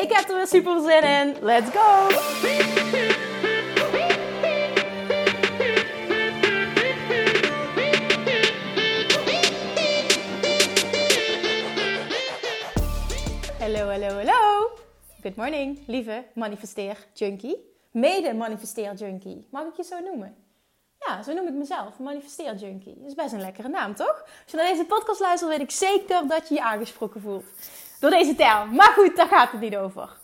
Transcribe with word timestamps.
Ik 0.00 0.12
heb 0.12 0.28
er 0.28 0.36
weer 0.36 0.46
super 0.46 0.80
zin 0.80 1.02
in. 1.02 1.36
Let's 1.40 1.70
go! 1.70 2.08
Hallo, 13.58 13.88
hallo, 13.88 14.08
hallo. 14.08 14.70
Good 15.22 15.36
morning, 15.36 15.78
lieve 15.86 16.24
manifesteer 16.34 16.96
junkie. 17.12 17.56
Mede 17.90 18.34
manifesteer 18.34 18.94
junkie. 18.94 19.46
Mag 19.50 19.66
ik 19.66 19.76
je 19.76 19.82
zo 19.82 19.98
noemen? 19.98 20.36
Ja, 20.98 21.22
zo 21.22 21.32
noem 21.32 21.46
ik 21.46 21.54
mezelf. 21.54 21.98
Manifesteer 21.98 22.54
junkie. 22.54 22.94
Dat 22.98 23.06
is 23.08 23.14
best 23.14 23.32
een 23.32 23.40
lekkere 23.40 23.68
naam, 23.68 23.94
toch? 23.94 24.22
Als 24.22 24.50
je 24.50 24.56
naar 24.56 24.66
deze 24.66 24.84
podcast 24.84 25.20
luistert, 25.20 25.50
weet 25.50 25.60
ik 25.60 25.70
zeker 25.70 26.28
dat 26.28 26.48
je 26.48 26.54
je 26.54 26.62
aangesproken 26.62 27.20
voelt. 27.20 27.44
Door 28.00 28.10
deze 28.10 28.34
term. 28.34 28.74
Maar 28.74 28.92
goed, 28.92 29.16
daar 29.16 29.28
gaat 29.28 29.50
het 29.50 29.60
niet 29.60 29.76
over. 29.76 30.18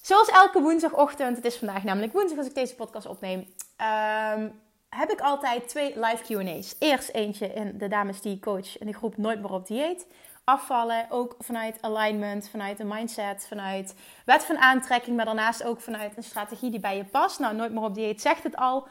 Zoals 0.00 0.28
elke 0.28 0.60
woensdagochtend, 0.60 1.36
het 1.36 1.44
is 1.44 1.56
vandaag 1.56 1.82
namelijk 1.84 2.12
woensdag 2.12 2.38
als 2.38 2.46
ik 2.46 2.54
deze 2.54 2.74
podcast 2.74 3.06
opneem, 3.06 3.54
ehm, 3.76 4.48
heb 4.88 5.10
ik 5.10 5.20
altijd 5.20 5.68
twee 5.68 6.00
live 6.00 6.22
QA's. 6.22 6.76
Eerst 6.78 7.08
eentje 7.08 7.46
in 7.46 7.78
de 7.78 7.88
dames 7.88 8.20
die 8.20 8.34
ik 8.34 8.40
coach 8.40 8.78
in 8.78 8.86
de 8.86 8.92
groep 8.92 9.16
Nooit 9.16 9.40
meer 9.40 9.52
op 9.52 9.66
dieet 9.66 10.06
afvallen. 10.44 11.06
Ook 11.10 11.34
vanuit 11.38 11.78
alignment, 11.80 12.48
vanuit 12.48 12.80
een 12.80 12.88
mindset, 12.88 13.46
vanuit 13.48 13.94
wet 14.24 14.44
van 14.44 14.58
aantrekking. 14.58 15.16
Maar 15.16 15.24
daarnaast 15.24 15.64
ook 15.64 15.80
vanuit 15.80 16.16
een 16.16 16.22
strategie 16.22 16.70
die 16.70 16.80
bij 16.80 16.96
je 16.96 17.04
past. 17.04 17.38
Nou, 17.38 17.54
nooit 17.54 17.72
meer 17.72 17.82
op 17.82 17.94
dieet 17.94 18.20
zegt 18.20 18.42
het 18.42 18.56
al. 18.56 18.88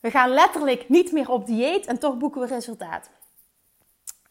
We 0.00 0.10
gaan 0.10 0.30
letterlijk 0.30 0.88
niet 0.88 1.12
meer 1.12 1.30
op 1.30 1.46
dieet 1.46 1.86
en 1.86 1.98
toch 1.98 2.16
boeken 2.16 2.40
we 2.40 2.46
resultaat. 2.46 3.10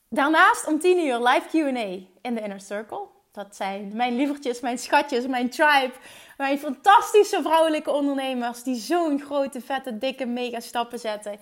Daarnaast 0.09 0.67
om 0.67 0.79
10 0.79 1.05
uur 1.05 1.19
live 1.19 1.47
QA 1.47 2.07
in 2.21 2.35
de 2.35 2.41
Inner 2.41 2.61
Circle. 2.61 3.17
Dat 3.31 3.55
zijn 3.55 3.91
mijn 3.95 4.15
lievertjes, 4.15 4.59
mijn 4.59 4.77
schatjes, 4.77 5.27
mijn 5.27 5.49
tribe. 5.49 5.93
Mijn 6.37 6.59
fantastische 6.59 7.41
vrouwelijke 7.41 7.91
ondernemers 7.91 8.63
die 8.63 8.75
zo'n 8.75 9.21
grote, 9.21 9.61
vette, 9.61 9.97
dikke, 9.97 10.25
mega 10.25 10.59
stappen 10.59 10.99
zetten 10.99 11.39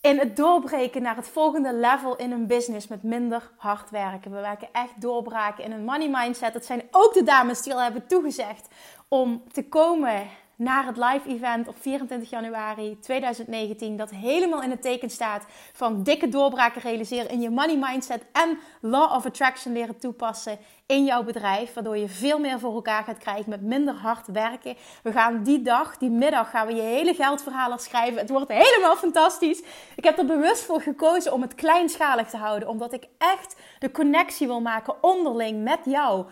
in 0.00 0.18
het 0.18 0.36
doorbreken 0.36 1.02
naar 1.02 1.16
het 1.16 1.28
volgende 1.28 1.74
level 1.74 2.16
in 2.16 2.30
hun 2.30 2.46
business 2.46 2.88
met 2.88 3.02
minder 3.02 3.50
hard 3.56 3.90
werken. 3.90 4.30
We 4.30 4.40
werken 4.40 4.68
echt 4.72 5.00
doorbraken 5.00 5.64
in 5.64 5.72
een 5.72 5.84
money 5.84 6.08
mindset. 6.08 6.52
Dat 6.52 6.64
zijn 6.64 6.82
ook 6.90 7.14
de 7.14 7.22
dames 7.22 7.62
die 7.62 7.74
al 7.74 7.82
hebben 7.82 8.06
toegezegd 8.06 8.68
om 9.08 9.42
te 9.52 9.68
komen 9.68 10.28
naar 10.60 10.86
het 10.86 10.96
live 10.96 11.28
event 11.28 11.68
op 11.68 11.76
24 11.80 12.30
januari 12.30 12.98
2019. 12.98 13.96
Dat 13.96 14.10
helemaal 14.10 14.62
in 14.62 14.70
het 14.70 14.82
teken 14.82 15.10
staat 15.10 15.44
van 15.72 16.02
dikke 16.02 16.28
doorbraken 16.28 16.80
realiseren 16.80 17.30
in 17.30 17.40
je 17.40 17.50
money 17.50 17.76
mindset 17.76 18.24
en 18.32 18.58
law 18.80 19.12
of 19.12 19.26
attraction 19.26 19.72
leren 19.72 19.98
toepassen 19.98 20.58
in 20.86 21.04
jouw 21.04 21.22
bedrijf. 21.22 21.74
Waardoor 21.74 21.96
je 21.96 22.08
veel 22.08 22.38
meer 22.38 22.58
voor 22.58 22.74
elkaar 22.74 23.04
gaat 23.04 23.18
krijgen 23.18 23.50
met 23.50 23.62
minder 23.62 23.94
hard 23.94 24.26
werken. 24.26 24.76
We 25.02 25.12
gaan 25.12 25.42
die 25.42 25.62
dag, 25.62 25.98
die 25.98 26.10
middag, 26.10 26.50
gaan 26.50 26.66
we 26.66 26.74
je 26.74 26.82
hele 26.82 27.14
geldverhaal 27.14 27.78
schrijven. 27.78 28.18
Het 28.18 28.30
wordt 28.30 28.52
helemaal 28.52 28.96
fantastisch. 28.96 29.62
Ik 29.96 30.04
heb 30.04 30.18
er 30.18 30.26
bewust 30.26 30.62
voor 30.62 30.80
gekozen 30.80 31.32
om 31.32 31.42
het 31.42 31.54
kleinschalig 31.54 32.28
te 32.28 32.36
houden. 32.36 32.68
Omdat 32.68 32.92
ik 32.92 33.06
echt 33.18 33.56
de 33.78 33.90
connectie 33.90 34.46
wil 34.46 34.60
maken 34.60 35.02
onderling 35.02 35.62
met 35.62 35.80
jou. 35.84 36.26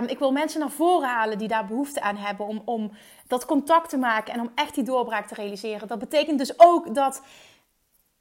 Um, 0.00 0.08
ik 0.08 0.18
wil 0.18 0.32
mensen 0.32 0.60
naar 0.60 0.70
voren 0.70 1.08
halen 1.08 1.38
die 1.38 1.48
daar 1.48 1.66
behoefte 1.66 2.00
aan 2.00 2.16
hebben 2.16 2.46
om, 2.46 2.62
om 2.64 2.90
dat 3.30 3.44
contact 3.44 3.88
te 3.88 3.98
maken 3.98 4.32
en 4.32 4.40
om 4.40 4.50
echt 4.54 4.74
die 4.74 4.84
doorbraak 4.84 5.26
te 5.26 5.34
realiseren. 5.34 5.88
Dat 5.88 5.98
betekent 5.98 6.38
dus 6.38 6.52
ook 6.56 6.94
dat 6.94 7.22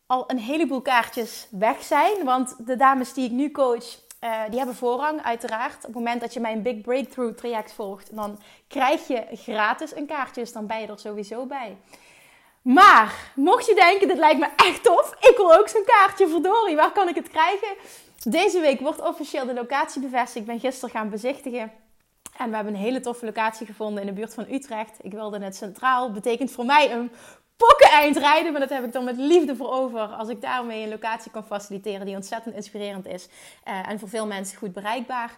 al 0.05 0.23
een 0.27 0.39
heleboel 0.39 0.81
kaartjes 0.81 1.47
weg 1.51 1.83
zijn. 1.83 2.23
Want 2.23 2.55
de 2.65 2.75
dames 2.75 3.13
die 3.13 3.25
ik 3.25 3.31
nu 3.31 3.51
coach, 3.51 3.85
uh, 4.23 4.41
die 4.49 4.57
hebben 4.57 4.75
voorrang 4.75 5.23
uiteraard. 5.23 5.75
Op 5.75 5.81
het 5.81 5.93
moment 5.93 6.21
dat 6.21 6.33
je 6.33 6.39
mijn 6.39 6.61
Big 6.61 6.81
Breakthrough 6.81 7.37
traject 7.37 7.73
volgt, 7.73 8.15
dan 8.15 8.39
krijg 8.67 9.07
je 9.07 9.25
gratis 9.31 9.95
een 9.95 10.05
kaartje. 10.05 10.41
Dus 10.41 10.53
dan 10.53 10.67
ben 10.67 10.81
je 10.81 10.87
er 10.87 10.99
sowieso 10.99 11.45
bij. 11.45 11.77
Maar, 12.61 13.31
mocht 13.35 13.65
je 13.65 13.75
denken, 13.75 14.07
dit 14.07 14.17
lijkt 14.17 14.39
me 14.39 14.47
echt 14.55 14.83
tof. 14.83 15.15
Ik 15.19 15.33
wil 15.37 15.53
ook 15.53 15.67
zo'n 15.67 15.85
kaartje, 15.85 16.27
verdorie. 16.27 16.75
Waar 16.75 16.91
kan 16.91 17.07
ik 17.07 17.15
het 17.15 17.29
krijgen? 17.29 17.75
Deze 18.23 18.59
week 18.59 18.79
wordt 18.79 19.01
officieel 19.01 19.45
de 19.45 19.53
locatie 19.53 20.01
bevestigd. 20.01 20.35
Ik 20.35 20.45
ben 20.45 20.59
gisteren 20.59 20.89
gaan 20.89 21.09
bezichtigen. 21.09 21.71
En 22.39 22.50
we 22.50 22.55
hebben 22.55 22.73
een 22.73 22.79
hele 22.79 23.00
toffe 23.00 23.25
locatie 23.25 23.66
gevonden 23.66 24.01
in 24.01 24.07
de 24.07 24.13
buurt 24.13 24.33
van 24.33 24.45
Utrecht. 24.51 24.97
Ik 25.01 25.11
wilde 25.11 25.39
het 25.39 25.55
centraal. 25.55 26.11
Betekent 26.11 26.51
voor 26.51 26.66
mij 26.66 26.91
een 26.91 27.11
pokken 27.55 27.89
eind 27.89 28.17
rijden. 28.17 28.51
Maar 28.51 28.61
dat 28.61 28.69
heb 28.69 28.83
ik 28.83 28.91
dan 28.91 29.03
met 29.03 29.17
liefde 29.17 29.55
voor 29.55 29.72
over. 29.72 30.00
Als 30.00 30.29
ik 30.29 30.41
daarmee 30.41 30.83
een 30.83 30.89
locatie 30.89 31.31
kan 31.31 31.45
faciliteren 31.45 32.05
die 32.05 32.16
ontzettend 32.16 32.55
inspirerend 32.55 33.07
is. 33.07 33.27
Uh, 33.67 33.89
en 33.89 34.00
voor 34.00 34.09
veel 34.09 34.27
mensen 34.27 34.57
goed 34.57 34.73
bereikbaar. 34.73 35.35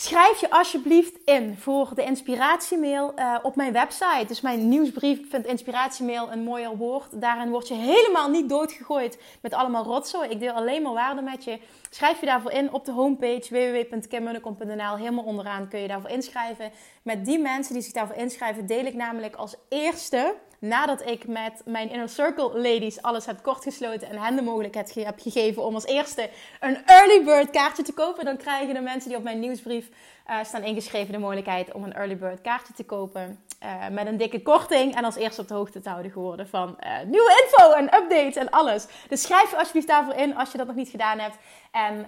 Schrijf 0.00 0.40
je 0.40 0.50
alsjeblieft 0.50 1.18
in 1.24 1.56
voor 1.58 1.90
de 1.94 2.04
inspiratiemail 2.04 3.12
uh, 3.16 3.36
op 3.42 3.56
mijn 3.56 3.72
website. 3.72 4.24
Dus 4.26 4.40
mijn 4.40 4.68
nieuwsbrief. 4.68 5.18
Ik 5.18 5.26
vind 5.30 5.46
inspiratiemail 5.46 6.32
een 6.32 6.42
mooier 6.42 6.76
woord. 6.76 7.20
Daarin 7.20 7.50
word 7.50 7.68
je 7.68 7.74
helemaal 7.74 8.30
niet 8.30 8.48
doodgegooid 8.48 9.18
met 9.42 9.54
allemaal 9.54 9.84
rotzooi. 9.84 10.28
Ik 10.28 10.40
deel 10.40 10.52
alleen 10.52 10.82
maar 10.82 10.92
waarde 10.92 11.22
met 11.22 11.44
je. 11.44 11.58
Schrijf 11.90 12.20
je 12.20 12.26
daarvoor 12.26 12.50
in 12.50 12.72
op 12.72 12.84
de 12.84 12.92
homepage 12.92 13.48
www.kimmunnekom.nl. 13.50 14.96
Helemaal 14.96 15.24
onderaan 15.24 15.68
kun 15.68 15.80
je 15.80 15.88
daarvoor 15.88 16.10
inschrijven. 16.10 16.70
Met 17.02 17.24
die 17.24 17.38
mensen 17.38 17.74
die 17.74 17.82
zich 17.82 17.92
daarvoor 17.92 18.16
inschrijven 18.16 18.66
deel 18.66 18.84
ik 18.84 18.94
namelijk 18.94 19.36
als 19.36 19.56
eerste 19.68 20.34
nadat 20.60 21.06
ik 21.06 21.26
met 21.26 21.62
mijn 21.64 21.90
Inner 21.90 22.08
Circle 22.08 22.60
ladies 22.60 23.02
alles 23.02 23.26
heb 23.26 23.42
kortgesloten 23.42 24.08
en 24.08 24.18
hen 24.18 24.36
de 24.36 24.42
mogelijkheid 24.42 24.94
heb 24.94 25.20
gegeven 25.20 25.64
om 25.64 25.74
als 25.74 25.86
eerste 25.86 26.30
een 26.60 26.86
early 26.86 27.24
bird 27.24 27.50
kaartje 27.50 27.82
te 27.82 27.92
kopen, 27.92 28.24
dan 28.24 28.36
krijgen 28.36 28.74
de 28.74 28.80
mensen 28.80 29.08
die 29.08 29.18
op 29.18 29.24
mijn 29.24 29.40
nieuwsbrief 29.40 29.88
uh, 30.30 30.36
staan 30.44 30.62
ingeschreven 30.62 31.12
de 31.12 31.18
mogelijkheid 31.18 31.72
om 31.72 31.84
een 31.84 31.92
early 31.92 32.16
bird 32.16 32.40
kaartje 32.40 32.72
te 32.72 32.84
kopen. 32.84 33.44
Uh, 33.64 33.88
met 33.88 34.06
een 34.06 34.16
dikke 34.16 34.42
korting 34.42 34.96
en 34.96 35.04
als 35.04 35.16
eerste 35.16 35.40
op 35.40 35.48
de 35.48 35.54
hoogte 35.54 35.80
te 35.80 35.88
houden 35.88 36.12
geworden 36.12 36.48
van 36.48 36.76
uh, 36.80 36.92
nieuwe 37.04 37.44
info 37.44 37.72
en 37.72 37.84
updates 37.84 38.36
en 38.36 38.50
alles. 38.50 38.86
Dus 39.08 39.22
schrijf 39.22 39.50
je 39.50 39.56
alsjeblieft 39.56 39.86
daarvoor 39.86 40.14
in 40.14 40.36
als 40.36 40.52
je 40.52 40.58
dat 40.58 40.66
nog 40.66 40.76
niet 40.76 40.88
gedaan 40.88 41.18
hebt. 41.18 41.36
En 41.70 42.06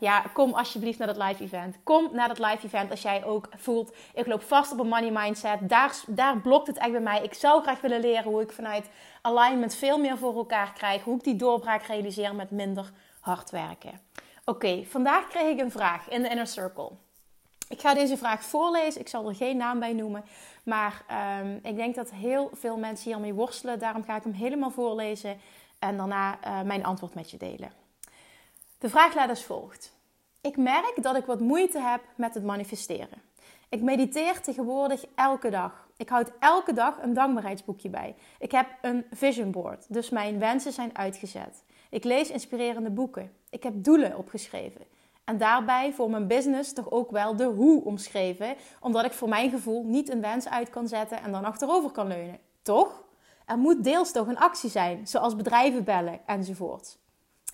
ja, 0.00 0.24
kom 0.32 0.52
alsjeblieft 0.52 0.98
naar 0.98 1.14
dat 1.14 1.22
live 1.28 1.42
event. 1.42 1.76
Kom 1.82 2.08
naar 2.12 2.28
dat 2.28 2.38
live 2.38 2.66
event 2.66 2.90
als 2.90 3.02
jij 3.02 3.24
ook 3.24 3.48
voelt, 3.56 3.96
ik 4.14 4.26
loop 4.26 4.42
vast 4.42 4.72
op 4.72 4.78
een 4.78 4.88
money 4.88 5.10
mindset. 5.10 5.58
Daar, 5.68 5.94
daar 6.06 6.40
blokt 6.40 6.66
het 6.66 6.78
echt 6.78 6.90
bij 6.90 7.00
mij. 7.00 7.22
Ik 7.22 7.34
zou 7.34 7.62
graag 7.62 7.80
willen 7.80 8.00
leren 8.00 8.24
hoe 8.24 8.42
ik 8.42 8.52
vanuit 8.52 8.90
alignment 9.22 9.74
veel 9.74 9.98
meer 9.98 10.18
voor 10.18 10.36
elkaar 10.36 10.72
krijg. 10.72 11.02
Hoe 11.02 11.16
ik 11.16 11.24
die 11.24 11.36
doorbraak 11.36 11.82
realiseer 11.82 12.34
met 12.34 12.50
minder 12.50 12.92
hard 13.20 13.50
werken. 13.50 14.00
Oké, 14.44 14.84
vandaag 14.84 15.28
kreeg 15.28 15.52
ik 15.52 15.60
een 15.60 15.70
vraag 15.70 16.08
in 16.08 16.22
de 16.22 16.28
Inner 16.28 16.46
Circle. 16.46 16.90
Ik 17.68 17.80
ga 17.80 17.94
deze 17.94 18.16
vraag 18.16 18.42
voorlezen. 18.42 19.00
Ik 19.00 19.08
zal 19.08 19.28
er 19.28 19.34
geen 19.34 19.56
naam 19.56 19.78
bij 19.78 19.92
noemen. 19.92 20.24
Maar 20.64 21.04
um, 21.40 21.58
ik 21.62 21.76
denk 21.76 21.94
dat 21.94 22.10
heel 22.10 22.50
veel 22.52 22.76
mensen 22.76 23.10
hiermee 23.10 23.34
worstelen. 23.34 23.78
Daarom 23.78 24.04
ga 24.04 24.16
ik 24.16 24.22
hem 24.22 24.32
helemaal 24.32 24.70
voorlezen. 24.70 25.40
En 25.78 25.96
daarna 25.96 26.38
uh, 26.46 26.60
mijn 26.60 26.84
antwoord 26.84 27.14
met 27.14 27.30
je 27.30 27.36
delen. 27.36 27.83
De 28.84 28.90
vraag 28.90 29.14
luidt 29.14 29.30
als 29.30 29.44
volgt. 29.44 29.92
Ik 30.40 30.56
merk 30.56 31.02
dat 31.02 31.16
ik 31.16 31.24
wat 31.24 31.40
moeite 31.40 31.78
heb 31.78 32.00
met 32.16 32.34
het 32.34 32.44
manifesteren. 32.44 33.22
Ik 33.68 33.82
mediteer 33.82 34.40
tegenwoordig 34.40 35.04
elke 35.14 35.50
dag. 35.50 35.88
Ik 35.96 36.08
houd 36.08 36.32
elke 36.38 36.72
dag 36.72 37.02
een 37.02 37.14
dankbaarheidsboekje 37.14 37.88
bij. 37.88 38.14
Ik 38.38 38.50
heb 38.50 38.66
een 38.82 39.06
vision 39.10 39.50
board, 39.50 39.86
dus 39.88 40.10
mijn 40.10 40.38
wensen 40.38 40.72
zijn 40.72 40.96
uitgezet. 40.96 41.64
Ik 41.90 42.04
lees 42.04 42.30
inspirerende 42.30 42.90
boeken. 42.90 43.32
Ik 43.50 43.62
heb 43.62 43.72
doelen 43.76 44.16
opgeschreven. 44.16 44.80
En 45.24 45.38
daarbij 45.38 45.92
voor 45.92 46.10
mijn 46.10 46.26
business 46.26 46.72
toch 46.72 46.90
ook 46.90 47.10
wel 47.10 47.36
de 47.36 47.44
hoe 47.44 47.84
omschreven, 47.84 48.56
omdat 48.80 49.04
ik 49.04 49.12
voor 49.12 49.28
mijn 49.28 49.50
gevoel 49.50 49.84
niet 49.84 50.10
een 50.10 50.20
wens 50.20 50.48
uit 50.48 50.70
kan 50.70 50.88
zetten 50.88 51.22
en 51.22 51.32
dan 51.32 51.44
achterover 51.44 51.90
kan 51.90 52.06
leunen. 52.06 52.38
Toch? 52.62 53.04
Er 53.46 53.58
moet 53.58 53.84
deels 53.84 54.12
toch 54.12 54.26
een 54.26 54.38
actie 54.38 54.70
zijn, 54.70 55.06
zoals 55.06 55.36
bedrijven 55.36 55.84
bellen 55.84 56.20
enzovoort. 56.26 56.98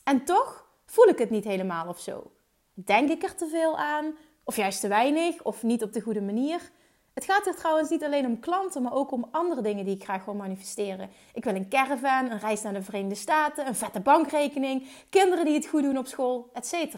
En 0.05 0.25
toch 0.25 0.69
voel 0.91 1.07
ik 1.07 1.19
het 1.19 1.31
niet 1.31 1.45
helemaal 1.45 1.89
of 1.89 2.01
zo. 2.01 2.31
Denk 2.75 3.11
ik 3.11 3.23
er 3.23 3.35
te 3.35 3.47
veel 3.47 3.79
aan, 3.79 4.17
of 4.45 4.57
juist 4.57 4.81
te 4.81 4.89
weinig, 4.89 5.43
of 5.43 5.63
niet 5.63 5.83
op 5.83 5.93
de 5.93 6.01
goede 6.01 6.21
manier? 6.21 6.71
Het 7.15 7.25
gaat 7.25 7.47
er 7.47 7.55
trouwens 7.55 7.91
niet 7.91 8.05
alleen 8.05 8.27
om 8.27 8.41
klanten, 8.41 8.83
maar 8.83 8.95
ook 8.95 9.11
om 9.11 9.29
andere 9.31 9.63
dingen 9.63 9.85
die 9.85 9.95
ik 9.95 10.05
graag 10.05 10.25
wil 10.25 10.35
manifesteren. 10.35 11.11
Ik 11.35 11.45
wil 11.45 11.55
een 11.55 11.69
caravan, 11.69 12.31
een 12.31 12.39
reis 12.39 12.63
naar 12.63 12.73
de 12.73 12.83
Verenigde 12.83 13.15
Staten, 13.15 13.67
een 13.67 13.75
vette 13.75 14.01
bankrekening, 14.01 14.89
kinderen 15.09 15.45
die 15.45 15.55
het 15.55 15.67
goed 15.67 15.83
doen 15.83 15.99
op 15.99 16.07
school, 16.07 16.51
etc. 16.53 16.95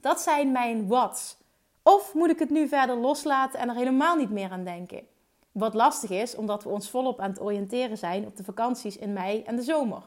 Dat 0.00 0.20
zijn 0.20 0.52
mijn 0.52 0.86
what's. 0.86 1.36
Of 1.82 2.14
moet 2.14 2.30
ik 2.30 2.38
het 2.38 2.50
nu 2.50 2.68
verder 2.68 2.96
loslaten 2.96 3.58
en 3.60 3.68
er 3.68 3.74
helemaal 3.74 4.16
niet 4.16 4.30
meer 4.30 4.50
aan 4.50 4.64
denken? 4.64 5.06
Wat 5.52 5.74
lastig 5.74 6.10
is, 6.10 6.36
omdat 6.36 6.62
we 6.62 6.68
ons 6.68 6.90
volop 6.90 7.20
aan 7.20 7.30
het 7.30 7.40
oriënteren 7.40 7.98
zijn 7.98 8.26
op 8.26 8.36
de 8.36 8.44
vakanties 8.44 8.96
in 8.96 9.12
mei 9.12 9.42
en 9.42 9.56
de 9.56 9.62
zomer. 9.62 10.02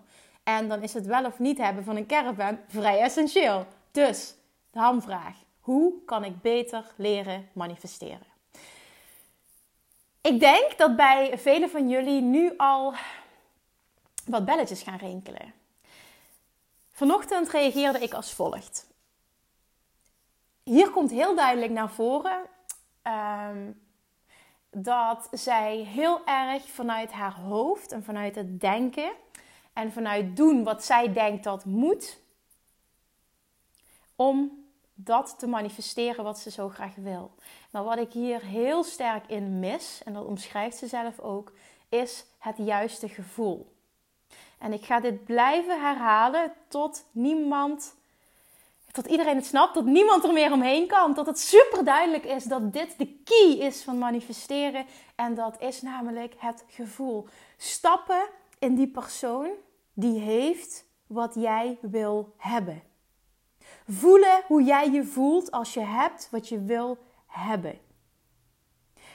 En 0.47 0.67
dan 0.67 0.81
is 0.81 0.93
het 0.93 1.05
wel 1.05 1.25
of 1.25 1.39
niet 1.39 1.57
hebben 1.57 1.83
van 1.83 1.95
een 1.95 2.05
caravan 2.05 2.59
vrij 2.67 2.99
essentieel. 2.99 3.65
Dus, 3.91 4.35
de 4.71 4.79
hamvraag. 4.79 5.35
Hoe 5.59 5.93
kan 6.05 6.23
ik 6.23 6.41
beter 6.41 6.85
leren 6.95 7.49
manifesteren? 7.53 8.27
Ik 10.21 10.39
denk 10.39 10.77
dat 10.77 10.95
bij 10.95 11.37
velen 11.37 11.69
van 11.69 11.89
jullie 11.89 12.21
nu 12.21 12.53
al 12.57 12.93
wat 14.25 14.45
belletjes 14.45 14.81
gaan 14.81 14.97
rinkelen. 14.97 15.53
Vanochtend 16.91 17.49
reageerde 17.49 17.99
ik 17.99 18.13
als 18.13 18.33
volgt. 18.33 18.87
Hier 20.63 20.89
komt 20.89 21.11
heel 21.11 21.35
duidelijk 21.35 21.71
naar 21.71 21.89
voren 21.89 22.41
ehm, 23.01 23.71
dat 24.71 25.27
zij 25.31 25.77
heel 25.77 26.25
erg 26.25 26.69
vanuit 26.69 27.11
haar 27.11 27.33
hoofd 27.33 27.91
en 27.91 28.03
vanuit 28.03 28.35
het 28.35 28.59
denken 28.59 29.11
en 29.77 29.91
vanuit 29.91 30.35
doen 30.35 30.63
wat 30.63 30.83
zij 30.83 31.13
denkt 31.13 31.43
dat 31.43 31.65
moet, 31.65 32.17
om 34.15 34.65
dat 34.93 35.35
te 35.39 35.47
manifesteren 35.47 36.23
wat 36.23 36.39
ze 36.39 36.51
zo 36.51 36.69
graag 36.69 36.95
wil. 36.95 37.31
Maar 37.71 37.83
wat 37.83 37.97
ik 37.97 38.11
hier 38.11 38.41
heel 38.41 38.83
sterk 38.83 39.27
in 39.27 39.59
mis, 39.59 40.01
en 40.05 40.13
dat 40.13 40.25
omschrijft 40.25 40.77
ze 40.77 40.87
zelf 40.87 41.19
ook, 41.19 41.51
is 41.89 42.25
het 42.37 42.57
juiste 42.57 43.09
gevoel. 43.09 43.75
En 44.57 44.73
ik 44.73 44.85
ga 44.85 44.99
dit 44.99 45.25
blijven 45.25 45.81
herhalen 45.81 46.53
tot 46.67 47.05
niemand, 47.11 47.95
tot 48.91 49.05
iedereen 49.05 49.35
het 49.35 49.45
snapt, 49.45 49.73
tot 49.73 49.85
niemand 49.85 50.23
er 50.23 50.33
meer 50.33 50.51
omheen 50.51 50.87
kan. 50.87 51.13
Tot 51.13 51.25
het 51.25 51.39
super 51.39 51.83
duidelijk 51.83 52.25
is 52.25 52.43
dat 52.43 52.73
dit 52.73 52.97
de 52.97 53.21
key 53.23 53.67
is 53.67 53.83
van 53.83 53.97
manifesteren. 53.97 54.85
En 55.15 55.35
dat 55.35 55.61
is 55.61 55.81
namelijk 55.81 56.33
het 56.37 56.63
gevoel. 56.67 57.27
Stappen 57.57 58.27
in 58.59 58.75
die 58.75 58.87
persoon 58.87 59.49
die 59.99 60.19
heeft 60.19 60.85
wat 61.07 61.35
jij 61.35 61.77
wil 61.81 62.33
hebben. 62.37 62.81
Voelen 63.87 64.41
hoe 64.47 64.63
jij 64.63 64.91
je 64.91 65.03
voelt 65.03 65.51
als 65.51 65.73
je 65.73 65.79
hebt 65.79 66.27
wat 66.31 66.49
je 66.49 66.61
wil 66.61 66.97
hebben. 67.27 67.79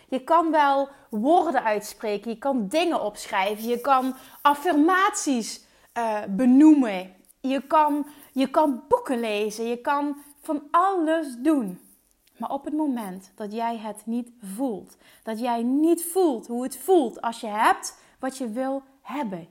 Je 0.08 0.24
kan 0.24 0.50
wel 0.50 0.88
woorden 1.10 1.62
uitspreken, 1.62 2.30
je 2.30 2.38
kan 2.38 2.68
dingen 2.68 3.02
opschrijven, 3.02 3.68
je 3.68 3.80
kan 3.80 4.14
affirmaties 4.42 5.64
uh, 5.98 6.20
benoemen, 6.28 7.14
je 7.40 7.66
kan, 7.66 8.06
je 8.32 8.50
kan 8.50 8.82
boeken 8.88 9.20
lezen, 9.20 9.66
je 9.66 9.80
kan 9.80 10.16
van 10.40 10.62
alles 10.70 11.36
doen. 11.38 11.80
Maar 12.36 12.50
op 12.50 12.64
het 12.64 12.74
moment 12.74 13.32
dat 13.34 13.52
jij 13.52 13.76
het 13.76 14.06
niet 14.06 14.30
voelt, 14.40 14.96
dat 15.22 15.40
jij 15.40 15.62
niet 15.62 16.04
voelt 16.04 16.46
hoe 16.46 16.62
het 16.62 16.78
voelt 16.78 17.20
als 17.20 17.40
je 17.40 17.46
hebt 17.46 17.98
wat 18.18 18.38
je 18.38 18.48
wil 18.48 18.82
hebben, 19.00 19.48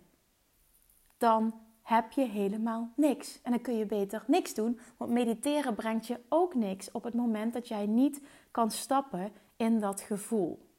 dan 1.21 1.53
heb 1.81 2.11
je 2.11 2.25
helemaal 2.25 2.91
niks. 2.95 3.39
En 3.41 3.51
dan 3.51 3.61
kun 3.61 3.77
je 3.77 3.85
beter 3.85 4.23
niks 4.27 4.53
doen, 4.53 4.79
want 4.97 5.11
mediteren 5.11 5.75
brengt 5.75 6.07
je 6.07 6.19
ook 6.29 6.53
niks 6.53 6.91
op 6.91 7.03
het 7.03 7.13
moment 7.13 7.53
dat 7.53 7.67
jij 7.67 7.85
niet 7.85 8.21
kan 8.51 8.71
stappen 8.71 9.31
in 9.55 9.79
dat 9.79 10.01
gevoel. 10.01 10.69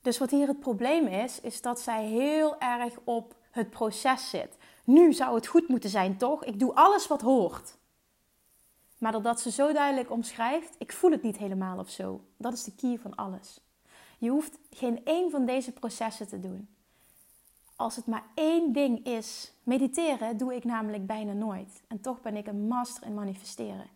Dus 0.00 0.18
wat 0.18 0.30
hier 0.30 0.46
het 0.46 0.60
probleem 0.60 1.06
is, 1.06 1.40
is 1.40 1.62
dat 1.62 1.80
zij 1.80 2.04
heel 2.04 2.60
erg 2.60 2.94
op 3.04 3.34
het 3.50 3.70
proces 3.70 4.30
zit. 4.30 4.56
Nu 4.84 5.12
zou 5.12 5.34
het 5.34 5.46
goed 5.46 5.68
moeten 5.68 5.90
zijn, 5.90 6.18
toch? 6.18 6.44
Ik 6.44 6.58
doe 6.58 6.74
alles 6.74 7.06
wat 7.06 7.20
hoort. 7.20 7.78
Maar 8.98 9.12
doordat 9.12 9.40
ze 9.40 9.50
zo 9.50 9.72
duidelijk 9.72 10.10
omschrijft, 10.10 10.74
ik 10.78 10.92
voel 10.92 11.10
het 11.10 11.22
niet 11.22 11.36
helemaal 11.36 11.78
of 11.78 11.90
zo. 11.90 12.24
Dat 12.36 12.52
is 12.52 12.64
de 12.64 12.74
key 12.74 12.98
van 12.98 13.14
alles. 13.14 13.60
Je 14.18 14.30
hoeft 14.30 14.58
geen 14.70 15.04
één 15.04 15.30
van 15.30 15.46
deze 15.46 15.72
processen 15.72 16.28
te 16.28 16.40
doen. 16.40 16.75
Als 17.76 17.96
het 17.96 18.06
maar 18.06 18.24
één 18.34 18.72
ding 18.72 19.06
is, 19.06 19.52
mediteren 19.62 20.36
doe 20.36 20.54
ik 20.54 20.64
namelijk 20.64 21.06
bijna 21.06 21.32
nooit. 21.32 21.82
En 21.88 22.00
toch 22.00 22.20
ben 22.20 22.36
ik 22.36 22.46
een 22.46 22.66
master 22.66 23.06
in 23.06 23.14
manifesteren. 23.14 23.86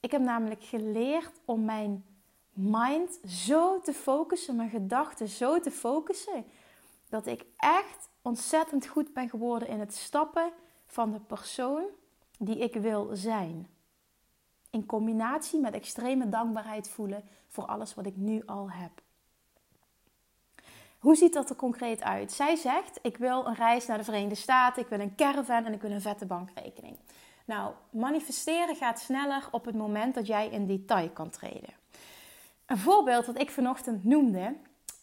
Ik 0.00 0.10
heb 0.10 0.20
namelijk 0.20 0.64
geleerd 0.64 1.40
om 1.44 1.64
mijn 1.64 2.04
mind 2.52 3.18
zo 3.26 3.80
te 3.80 3.92
focussen, 3.92 4.56
mijn 4.56 4.70
gedachten 4.70 5.28
zo 5.28 5.60
te 5.60 5.70
focussen, 5.70 6.44
dat 7.08 7.26
ik 7.26 7.44
echt 7.56 8.08
ontzettend 8.22 8.86
goed 8.86 9.12
ben 9.12 9.28
geworden 9.28 9.68
in 9.68 9.80
het 9.80 9.94
stappen 9.94 10.52
van 10.86 11.12
de 11.12 11.20
persoon 11.20 11.84
die 12.38 12.58
ik 12.58 12.74
wil 12.74 13.10
zijn. 13.12 13.68
In 14.70 14.86
combinatie 14.86 15.60
met 15.60 15.74
extreme 15.74 16.28
dankbaarheid 16.28 16.88
voelen 16.88 17.24
voor 17.48 17.66
alles 17.66 17.94
wat 17.94 18.06
ik 18.06 18.16
nu 18.16 18.42
al 18.46 18.70
heb. 18.70 19.02
Hoe 20.98 21.16
ziet 21.16 21.32
dat 21.32 21.50
er 21.50 21.56
concreet 21.56 22.02
uit? 22.02 22.32
Zij 22.32 22.56
zegt: 22.56 22.98
Ik 23.02 23.16
wil 23.16 23.46
een 23.46 23.54
reis 23.54 23.86
naar 23.86 23.98
de 23.98 24.04
Verenigde 24.04 24.34
Staten, 24.34 24.82
ik 24.82 24.88
wil 24.88 25.00
een 25.00 25.14
caravan 25.14 25.64
en 25.64 25.72
ik 25.72 25.80
wil 25.80 25.90
een 25.90 26.00
vette 26.00 26.26
bankrekening. 26.26 26.96
Nou, 27.44 27.72
manifesteren 27.90 28.76
gaat 28.76 29.00
sneller 29.00 29.48
op 29.50 29.64
het 29.64 29.74
moment 29.74 30.14
dat 30.14 30.26
jij 30.26 30.48
in 30.48 30.66
detail 30.66 31.10
kan 31.10 31.30
treden. 31.30 31.74
Een 32.66 32.78
voorbeeld 32.78 33.26
dat 33.26 33.40
ik 33.40 33.50
vanochtend 33.50 34.04
noemde, 34.04 34.54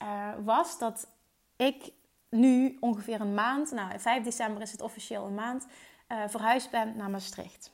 uh, 0.01 0.29
was 0.43 0.77
dat 0.77 1.07
ik 1.55 1.91
nu 2.29 2.77
ongeveer 2.79 3.21
een 3.21 3.33
maand, 3.33 3.71
nou 3.71 3.99
5 3.99 4.23
december 4.23 4.61
is 4.61 4.71
het 4.71 4.81
officieel 4.81 5.25
een 5.25 5.35
maand, 5.35 5.67
uh, 6.07 6.23
verhuisd 6.27 6.69
ben 6.69 6.95
naar 6.97 7.09
Maastricht. 7.09 7.71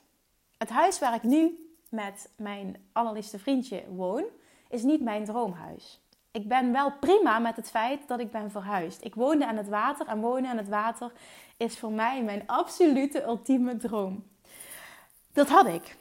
Het 0.58 0.68
huis 0.68 0.98
waar 0.98 1.14
ik 1.14 1.22
nu 1.22 1.70
met 1.88 2.30
mijn 2.36 2.88
allerliefste 2.92 3.38
vriendje 3.38 3.84
woon, 3.88 4.24
is 4.68 4.82
niet 4.82 5.00
mijn 5.00 5.24
droomhuis. 5.24 6.00
Ik 6.32 6.48
ben 6.48 6.72
wel 6.72 6.92
prima 7.00 7.38
met 7.38 7.56
het 7.56 7.70
feit 7.70 8.08
dat 8.08 8.20
ik 8.20 8.30
ben 8.30 8.50
verhuisd. 8.50 9.04
Ik 9.04 9.14
woonde 9.14 9.46
aan 9.46 9.56
het 9.56 9.68
water 9.68 10.06
en 10.06 10.20
wonen 10.20 10.50
aan 10.50 10.56
het 10.56 10.68
water 10.68 11.12
is 11.56 11.78
voor 11.78 11.92
mij 11.92 12.22
mijn 12.22 12.42
absolute 12.46 13.22
ultieme 13.22 13.76
droom. 13.76 14.24
Dat 15.32 15.48
had 15.48 15.66
ik. 15.66 15.96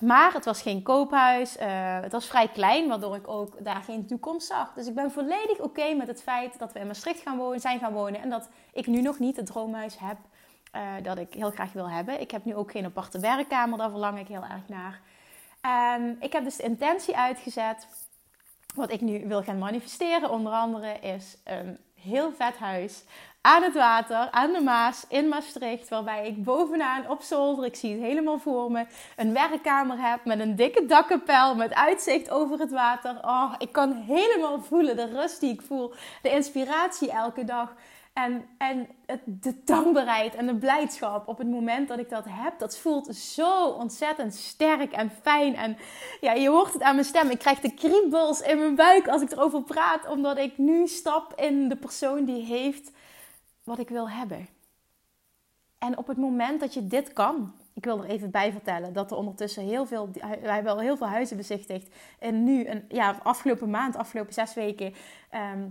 Maar 0.00 0.32
het 0.32 0.44
was 0.44 0.62
geen 0.62 0.82
koophuis. 0.82 1.56
Uh, 1.56 2.00
het 2.00 2.12
was 2.12 2.26
vrij 2.26 2.48
klein, 2.48 2.88
waardoor 2.88 3.16
ik 3.16 3.28
ook 3.28 3.64
daar 3.64 3.82
geen 3.82 4.06
toekomst 4.06 4.46
zag. 4.46 4.72
Dus 4.72 4.86
ik 4.86 4.94
ben 4.94 5.10
volledig 5.10 5.58
oké 5.58 5.94
met 5.94 6.06
het 6.06 6.22
feit 6.22 6.58
dat 6.58 6.72
we 6.72 6.78
in 6.78 6.86
Maastricht 6.86 7.20
gaan 7.20 7.36
wonen, 7.36 7.60
zijn 7.60 7.78
gaan 7.78 7.92
wonen. 7.92 8.22
En 8.22 8.30
dat 8.30 8.48
ik 8.72 8.86
nu 8.86 9.00
nog 9.00 9.18
niet 9.18 9.36
het 9.36 9.46
droomhuis 9.46 9.98
heb 9.98 10.16
uh, 10.74 10.82
dat 11.02 11.18
ik 11.18 11.34
heel 11.34 11.50
graag 11.50 11.72
wil 11.72 11.90
hebben. 11.90 12.20
Ik 12.20 12.30
heb 12.30 12.44
nu 12.44 12.54
ook 12.54 12.70
geen 12.70 12.84
aparte 12.84 13.18
werkkamer, 13.18 13.78
daar 13.78 13.90
verlang 13.90 14.18
ik 14.18 14.28
heel 14.28 14.42
erg 14.42 14.68
naar. 14.68 15.00
En 15.60 16.16
ik 16.20 16.32
heb 16.32 16.44
dus 16.44 16.56
de 16.56 16.62
intentie 16.62 17.16
uitgezet. 17.16 17.86
Wat 18.74 18.92
ik 18.92 19.00
nu 19.00 19.26
wil 19.26 19.42
gaan 19.42 19.58
manifesteren, 19.58 20.30
onder 20.30 20.52
andere, 20.52 20.98
is 21.00 21.36
een 21.44 21.78
heel 21.94 22.32
vet 22.32 22.56
huis 22.56 23.04
aan 23.40 23.62
het 23.62 23.74
water, 23.74 24.30
aan 24.30 24.52
de 24.52 24.60
Maas 24.60 25.04
in 25.08 25.28
Maastricht. 25.28 25.88
Waarbij 25.88 26.26
ik 26.26 26.44
bovenaan 26.44 27.10
op 27.10 27.22
zolder, 27.22 27.64
ik 27.64 27.76
zie 27.76 27.92
het 27.92 28.00
helemaal 28.00 28.38
voor 28.38 28.70
me, 28.70 28.86
een 29.16 29.32
werkkamer 29.32 29.96
heb 30.00 30.24
met 30.24 30.40
een 30.40 30.56
dikke 30.56 30.86
dakkapel, 30.86 31.54
met 31.54 31.74
uitzicht 31.74 32.30
over 32.30 32.58
het 32.58 32.70
water. 32.70 33.18
Oh, 33.22 33.54
ik 33.58 33.72
kan 33.72 33.92
helemaal 33.92 34.60
voelen 34.60 34.96
de 34.96 35.06
rust 35.06 35.40
die 35.40 35.52
ik 35.52 35.62
voel, 35.62 35.92
de 36.22 36.30
inspiratie 36.30 37.10
elke 37.10 37.44
dag. 37.44 37.74
En, 38.14 38.44
en 38.58 38.88
het, 39.06 39.20
de 39.24 39.64
dankbaarheid 39.64 40.34
en 40.34 40.46
de 40.46 40.54
blijdschap 40.54 41.28
op 41.28 41.38
het 41.38 41.48
moment 41.48 41.88
dat 41.88 41.98
ik 41.98 42.08
dat 42.08 42.24
heb, 42.28 42.58
dat 42.58 42.78
voelt 42.78 43.16
zo 43.16 43.68
ontzettend 43.68 44.34
sterk 44.34 44.92
en 44.92 45.10
fijn. 45.22 45.54
En 45.54 45.76
ja, 46.20 46.32
je 46.32 46.48
hoort 46.48 46.72
het 46.72 46.82
aan 46.82 46.94
mijn 46.94 47.06
stem. 47.06 47.30
Ik 47.30 47.38
krijg 47.38 47.60
de 47.60 47.74
kriebels 47.74 48.40
in 48.40 48.58
mijn 48.58 48.74
buik 48.74 49.08
als 49.08 49.22
ik 49.22 49.30
erover 49.30 49.62
praat, 49.62 50.08
omdat 50.08 50.38
ik 50.38 50.58
nu 50.58 50.86
stap 50.86 51.32
in 51.40 51.68
de 51.68 51.76
persoon 51.76 52.24
die 52.24 52.44
heeft 52.44 52.90
wat 53.64 53.78
ik 53.78 53.88
wil 53.88 54.10
hebben. 54.10 54.48
En 55.78 55.98
op 55.98 56.06
het 56.06 56.16
moment 56.16 56.60
dat 56.60 56.74
je 56.74 56.86
dit 56.86 57.12
kan, 57.12 57.54
ik 57.74 57.84
wil 57.84 57.98
er 57.98 58.10
even 58.10 58.30
bij 58.30 58.52
vertellen 58.52 58.92
dat 58.92 59.10
er 59.10 59.16
ondertussen 59.16 59.62
heel 59.62 59.86
veel, 59.86 60.10
wij 60.42 60.54
hebben 60.54 60.72
al 60.72 60.80
heel 60.80 60.96
veel 60.96 61.08
huizen 61.08 61.36
bezichtigd. 61.36 61.94
En 62.18 62.44
nu, 62.44 62.66
een, 62.68 62.84
ja, 62.88 63.20
afgelopen 63.22 63.70
maand, 63.70 63.96
afgelopen 63.96 64.32
zes 64.32 64.54
weken, 64.54 64.94
ehm, 65.30 65.68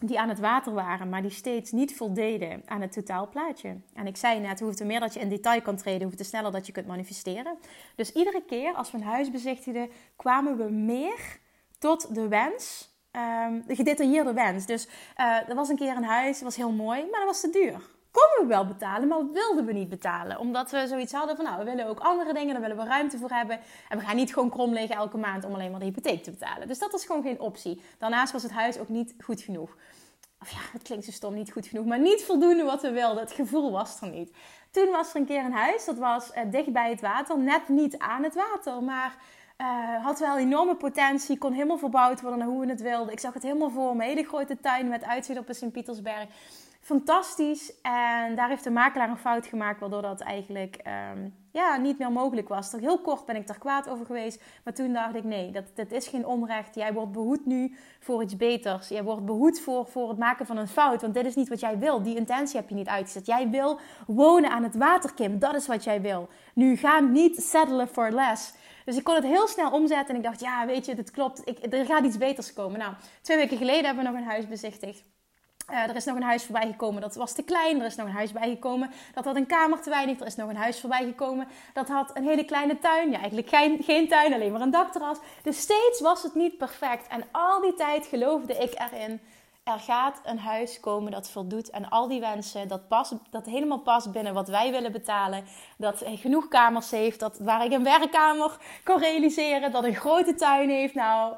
die 0.00 0.20
aan 0.20 0.28
het 0.28 0.38
water 0.38 0.72
waren, 0.72 1.08
maar 1.08 1.22
die 1.22 1.30
steeds 1.30 1.72
niet 1.72 1.96
voldeden 1.96 2.62
aan 2.64 2.80
het 2.80 2.92
totaalplaatje. 2.92 3.76
En 3.94 4.06
ik 4.06 4.16
zei 4.16 4.40
net, 4.40 4.60
hoe 4.60 4.84
meer 4.84 5.00
dat 5.00 5.14
je 5.14 5.20
in 5.20 5.28
detail 5.28 5.62
kan 5.62 5.76
treden, 5.76 6.08
hoe 6.08 6.24
sneller 6.24 6.52
dat 6.52 6.66
je 6.66 6.72
kunt 6.72 6.86
manifesteren. 6.86 7.58
Dus 7.94 8.12
iedere 8.12 8.42
keer 8.46 8.74
als 8.74 8.90
we 8.90 8.96
een 8.96 9.04
huis 9.04 9.30
bezichtigden, 9.30 9.90
kwamen 10.16 10.56
we 10.56 10.70
meer 10.70 11.38
tot 11.78 12.14
de 12.14 12.28
wens 12.28 12.90
um, 13.12 13.62
de 13.66 13.74
gedetailleerde 13.74 14.32
wens. 14.32 14.66
Dus 14.66 14.88
uh, 15.16 15.48
er 15.48 15.54
was 15.54 15.68
een 15.68 15.76
keer 15.76 15.96
een 15.96 16.04
huis, 16.04 16.34
dat 16.34 16.42
was 16.42 16.56
heel 16.56 16.72
mooi, 16.72 17.00
maar 17.10 17.20
dat 17.20 17.28
was 17.28 17.40
te 17.40 17.50
duur. 17.50 17.96
Konden 18.18 18.38
we 18.40 18.46
wel 18.46 18.66
betalen, 18.66 19.08
maar 19.08 19.30
wilden 19.32 19.64
we 19.64 19.72
niet 19.72 19.88
betalen. 19.88 20.38
Omdat 20.38 20.70
we 20.70 20.86
zoiets 20.86 21.12
hadden 21.12 21.36
van, 21.36 21.44
nou, 21.44 21.58
we 21.58 21.64
willen 21.64 21.86
ook 21.86 22.00
andere 22.00 22.32
dingen, 22.32 22.52
daar 22.52 22.60
willen 22.60 22.76
we 22.76 22.84
ruimte 22.84 23.18
voor 23.18 23.30
hebben. 23.30 23.60
En 23.88 23.98
we 23.98 24.04
gaan 24.04 24.16
niet 24.16 24.32
gewoon 24.32 24.50
krom 24.50 24.72
liggen 24.72 24.96
elke 24.96 25.16
maand 25.16 25.44
om 25.44 25.54
alleen 25.54 25.70
maar 25.70 25.80
de 25.80 25.86
hypotheek 25.86 26.22
te 26.22 26.30
betalen. 26.30 26.68
Dus 26.68 26.78
dat 26.78 26.92
was 26.92 27.06
gewoon 27.06 27.22
geen 27.22 27.40
optie. 27.40 27.82
Daarnaast 27.98 28.32
was 28.32 28.42
het 28.42 28.52
huis 28.52 28.78
ook 28.78 28.88
niet 28.88 29.14
goed 29.24 29.40
genoeg. 29.40 29.76
Of 30.40 30.50
ja, 30.50 30.58
het 30.72 30.82
klinkt 30.82 31.04
zo 31.04 31.10
stom, 31.10 31.34
niet 31.34 31.52
goed 31.52 31.66
genoeg, 31.66 31.86
maar 31.86 31.98
niet 32.00 32.24
voldoende 32.24 32.62
wat 32.62 32.82
we 32.82 32.90
wilden. 32.90 33.22
Het 33.22 33.32
gevoel 33.32 33.72
was 33.72 34.00
er 34.00 34.08
niet. 34.08 34.32
Toen 34.70 34.90
was 34.90 35.10
er 35.10 35.16
een 35.20 35.26
keer 35.26 35.44
een 35.44 35.52
huis, 35.52 35.84
dat 35.84 35.98
was 35.98 36.30
uh, 36.30 36.42
dicht 36.50 36.72
bij 36.72 36.90
het 36.90 37.00
water, 37.00 37.38
net 37.38 37.68
niet 37.68 37.98
aan 37.98 38.22
het 38.22 38.34
water, 38.34 38.82
maar 38.82 39.16
Uh, 39.60 40.04
had 40.04 40.18
wel 40.18 40.38
enorme 40.38 40.76
potentie, 40.76 41.38
kon 41.38 41.52
helemaal 41.52 41.78
verbouwd 41.78 42.20
worden 42.20 42.38
naar 42.38 42.48
hoe 42.48 42.60
we 42.60 42.70
het 42.70 42.80
wilden. 42.80 43.12
Ik 43.12 43.20
zag 43.20 43.34
het 43.34 43.42
helemaal 43.42 43.70
voor 43.70 43.96
me. 43.96 44.04
Hele 44.04 44.24
grote 44.24 44.60
tuin 44.60 44.88
met 44.88 45.04
uitzicht 45.04 45.38
op 45.38 45.46
de 45.46 45.54
Sint-Pietersberg 45.54 46.26
fantastisch. 46.88 47.80
En 47.82 48.36
daar 48.36 48.48
heeft 48.48 48.64
de 48.64 48.70
makelaar 48.70 49.08
een 49.08 49.16
fout 49.16 49.46
gemaakt, 49.46 49.80
waardoor 49.80 50.02
dat 50.02 50.20
eigenlijk 50.20 50.80
um, 51.12 51.34
ja, 51.52 51.76
niet 51.76 51.98
meer 51.98 52.12
mogelijk 52.12 52.48
was. 52.48 52.70
Toch 52.70 52.80
heel 52.80 53.00
kort 53.00 53.24
ben 53.24 53.36
ik 53.36 53.48
er 53.48 53.58
kwaad 53.58 53.88
over 53.88 54.06
geweest. 54.06 54.42
Maar 54.64 54.74
toen 54.74 54.92
dacht 54.92 55.14
ik, 55.14 55.24
nee, 55.24 55.50
dat, 55.50 55.64
dat 55.74 55.90
is 55.90 56.08
geen 56.08 56.26
onrecht. 56.26 56.74
Jij 56.74 56.92
wordt 56.92 57.12
behoed 57.12 57.46
nu 57.46 57.76
voor 58.00 58.22
iets 58.22 58.36
beters. 58.36 58.88
Jij 58.88 59.02
wordt 59.02 59.24
behoed 59.24 59.60
voor, 59.60 59.86
voor 59.86 60.08
het 60.08 60.18
maken 60.18 60.46
van 60.46 60.56
een 60.56 60.68
fout. 60.68 61.00
Want 61.00 61.14
dit 61.14 61.26
is 61.26 61.34
niet 61.34 61.48
wat 61.48 61.60
jij 61.60 61.78
wil. 61.78 62.02
Die 62.02 62.16
intentie 62.16 62.56
heb 62.60 62.68
je 62.68 62.74
niet 62.74 62.88
uitgezet. 62.88 63.26
Jij 63.26 63.48
wil 63.48 63.80
wonen 64.06 64.50
aan 64.50 64.62
het 64.62 64.76
water, 64.76 65.14
Kim. 65.14 65.38
Dat 65.38 65.54
is 65.54 65.66
wat 65.66 65.84
jij 65.84 66.00
wil. 66.00 66.28
Nu 66.54 66.76
ga 66.76 67.00
niet 67.00 67.42
settelen 67.42 67.88
for 67.88 68.10
less. 68.10 68.54
Dus 68.84 68.96
ik 68.96 69.04
kon 69.04 69.14
het 69.14 69.24
heel 69.24 69.48
snel 69.48 69.70
omzetten. 69.70 70.08
En 70.08 70.16
ik 70.16 70.22
dacht, 70.22 70.40
ja, 70.40 70.66
weet 70.66 70.86
je, 70.86 70.94
dit 70.94 71.10
klopt. 71.10 71.42
Ik, 71.44 71.72
er 71.72 71.84
gaat 71.84 72.04
iets 72.04 72.18
beters 72.18 72.52
komen. 72.52 72.78
Nou, 72.78 72.94
twee 73.22 73.36
weken 73.36 73.56
geleden 73.56 73.84
hebben 73.84 74.04
we 74.04 74.10
nog 74.10 74.20
een 74.20 74.28
huis 74.28 74.48
bezichtigd. 74.48 75.04
Uh, 75.70 75.88
er 75.88 75.96
is 75.96 76.04
nog 76.04 76.16
een 76.16 76.22
huis 76.22 76.44
voorbij 76.44 76.66
gekomen, 76.66 77.00
dat 77.00 77.14
was 77.14 77.32
te 77.32 77.42
klein. 77.42 77.80
Er 77.80 77.86
is 77.86 77.96
nog 77.96 78.06
een 78.06 78.12
huis 78.12 78.32
bijgekomen, 78.32 78.90
dat 79.14 79.24
had 79.24 79.36
een 79.36 79.46
kamer 79.46 79.80
te 79.80 79.90
weinig. 79.90 80.20
Er 80.20 80.26
is 80.26 80.36
nog 80.36 80.48
een 80.48 80.56
huis 80.56 80.80
voorbij 80.80 81.04
gekomen, 81.04 81.48
dat 81.72 81.88
had 81.88 82.10
een 82.14 82.24
hele 82.24 82.44
kleine 82.44 82.78
tuin. 82.78 83.10
Ja, 83.10 83.18
eigenlijk 83.18 83.48
geen, 83.48 83.82
geen 83.82 84.08
tuin, 84.08 84.34
alleen 84.34 84.52
maar 84.52 84.60
een 84.60 84.70
dakterras. 84.70 85.18
Dus 85.42 85.60
steeds 85.60 86.00
was 86.00 86.22
het 86.22 86.34
niet 86.34 86.58
perfect. 86.58 87.08
En 87.08 87.24
al 87.32 87.60
die 87.60 87.74
tijd 87.74 88.06
geloofde 88.06 88.54
ik 88.54 88.74
erin. 88.92 89.20
Er 89.62 89.78
gaat 89.78 90.20
een 90.24 90.38
huis 90.38 90.80
komen 90.80 91.12
dat 91.12 91.30
voldoet 91.30 91.72
aan 91.72 91.90
al 91.90 92.08
die 92.08 92.20
wensen. 92.20 92.68
Dat, 92.68 92.88
past, 92.88 93.14
dat 93.30 93.46
helemaal 93.46 93.78
past 93.78 94.12
binnen 94.12 94.34
wat 94.34 94.48
wij 94.48 94.70
willen 94.70 94.92
betalen. 94.92 95.44
Dat 95.76 96.02
genoeg 96.06 96.48
kamers 96.48 96.90
heeft. 96.90 97.20
Dat, 97.20 97.38
waar 97.38 97.64
ik 97.64 97.72
een 97.72 97.84
werkkamer 97.84 98.56
kan 98.82 98.98
realiseren. 98.98 99.72
Dat 99.72 99.84
een 99.84 99.94
grote 99.94 100.34
tuin 100.34 100.68
heeft. 100.68 100.94
Nou, 100.94 101.34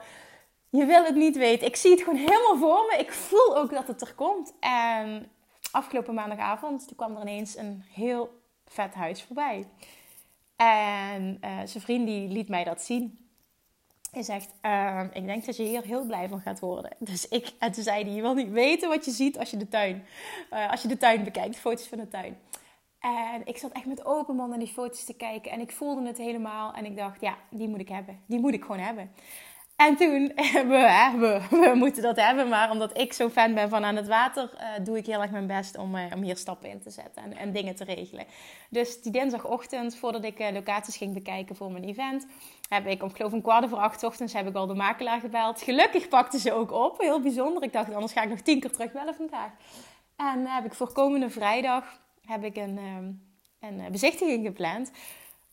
je 0.71 0.85
wil 0.85 1.05
het 1.05 1.15
niet 1.15 1.37
weten. 1.37 1.67
Ik 1.67 1.77
zie 1.77 1.91
het 1.91 2.03
gewoon 2.03 2.19
helemaal 2.19 2.57
voor 2.57 2.87
me. 2.89 2.97
Ik 2.99 3.13
voel 3.13 3.57
ook 3.57 3.71
dat 3.71 3.87
het 3.87 4.01
er 4.01 4.15
komt. 4.15 4.53
En 4.61 5.31
afgelopen 5.71 6.15
maandagavond 6.15 6.87
toen 6.87 6.97
kwam 6.97 7.17
er 7.17 7.23
ineens 7.23 7.57
een 7.57 7.85
heel 7.93 8.41
vet 8.67 8.95
huis 8.95 9.23
voorbij. 9.23 9.67
En 10.57 11.39
uh, 11.45 11.59
zijn 11.65 11.83
vriend 11.83 12.07
die 12.07 12.29
liet 12.29 12.49
mij 12.49 12.65
dat 12.65 12.83
zien. 12.83 13.19
Hij 14.11 14.23
zegt, 14.23 14.55
uh, 14.63 15.03
ik 15.13 15.27
denk 15.27 15.47
dat 15.47 15.57
je 15.57 15.63
hier 15.63 15.83
heel 15.83 16.05
blij 16.05 16.29
van 16.29 16.41
gaat 16.41 16.61
worden. 16.61 16.97
Dus 16.99 17.29
ik, 17.29 17.53
en 17.59 17.73
toen 17.73 17.83
zei 17.83 18.05
hij, 18.05 18.13
je 18.13 18.21
wil 18.21 18.35
niet 18.35 18.51
weten 18.51 18.89
wat 18.89 19.05
je 19.05 19.11
ziet 19.11 19.39
als 19.39 19.51
je 19.51 19.57
de 19.57 19.69
tuin, 19.69 20.07
uh, 20.53 20.71
als 20.71 20.83
je 20.83 20.89
de 20.89 20.97
tuin 20.97 21.25
bekijkt, 21.25 21.57
foto's 21.57 21.89
van 21.89 21.99
de 21.99 22.09
tuin. 22.09 22.39
En 23.01 23.43
ik 23.45 23.59
zat 23.59 23.73
echt 23.73 23.87
met 23.87 24.05
open 24.05 24.37
mond 24.37 24.49
naar 24.49 24.59
die 24.59 24.69
foto's 24.69 25.05
te 25.05 25.15
kijken. 25.15 25.51
En 25.51 25.61
ik 25.61 25.73
voelde 25.73 26.07
het 26.07 26.19
helemaal. 26.19 26.73
En 26.73 26.85
ik 26.85 26.97
dacht, 26.97 27.21
ja, 27.21 27.37
die 27.51 27.69
moet 27.69 27.81
ik 27.81 27.89
hebben. 27.89 28.21
Die 28.27 28.39
moet 28.39 28.53
ik 28.53 28.63
gewoon 28.63 28.79
hebben. 28.79 29.11
En 29.81 29.97
toen, 29.97 30.33
we, 30.73 31.11
we, 31.19 31.41
we, 31.51 31.73
moeten 31.75 32.03
dat 32.03 32.17
hebben, 32.17 32.49
maar 32.49 32.71
omdat 32.71 32.99
ik 32.99 33.13
zo 33.13 33.29
fan 33.29 33.55
ben 33.55 33.69
van 33.69 33.85
aan 33.85 33.97
het 33.97 34.09
water, 34.09 34.51
uh, 34.55 34.85
doe 34.85 34.97
ik 34.97 35.07
heel 35.07 35.23
erg 35.23 35.31
mijn 35.31 35.47
best 35.47 35.79
om, 35.79 35.97
uh, 35.97 36.05
om 36.15 36.23
hier 36.23 36.37
stappen 36.37 36.71
in 36.71 36.81
te 36.81 36.91
zetten 36.91 37.23
en, 37.23 37.37
en, 37.37 37.53
dingen 37.53 37.75
te 37.75 37.85
regelen. 37.85 38.25
Dus 38.71 39.03
die 39.03 39.13
dinsdagochtend, 39.13 39.97
voordat 39.97 40.25
ik 40.25 40.41
uh, 40.41 40.51
locaties 40.53 40.97
ging 40.97 41.15
bekijken 41.15 41.57
voor 41.57 41.73
mijn 41.73 41.85
event, 41.85 42.27
heb 42.69 42.87
ik 42.87 43.03
om 43.03 43.15
geloof 43.15 43.33
een 43.33 43.43
kwart 43.43 43.69
voor 43.69 43.79
acht 43.79 44.03
ochtends 44.03 44.33
heb 44.33 44.49
ik 44.49 44.55
al 44.55 44.67
de 44.67 44.75
makelaar 44.75 45.21
gebeld. 45.21 45.63
Gelukkig 45.63 46.09
pakte 46.09 46.39
ze 46.39 46.53
ook 46.53 46.73
op, 46.73 47.01
heel 47.01 47.21
bijzonder. 47.21 47.63
Ik 47.63 47.73
dacht, 47.73 47.95
anders 47.95 48.13
ga 48.13 48.23
ik 48.23 48.29
nog 48.29 48.41
tien 48.41 48.61
keer 48.61 48.73
terugbellen 48.73 49.15
vandaag. 49.15 49.51
En 50.17 50.47
heb 50.47 50.65
ik 50.65 50.75
voor 50.75 50.93
komende 50.93 51.31
vrijdag 51.31 52.01
heb 52.27 52.45
ik 52.45 52.57
een, 52.57 52.79
een 53.61 53.83
bezichtiging 53.91 54.47
gepland 54.47 54.91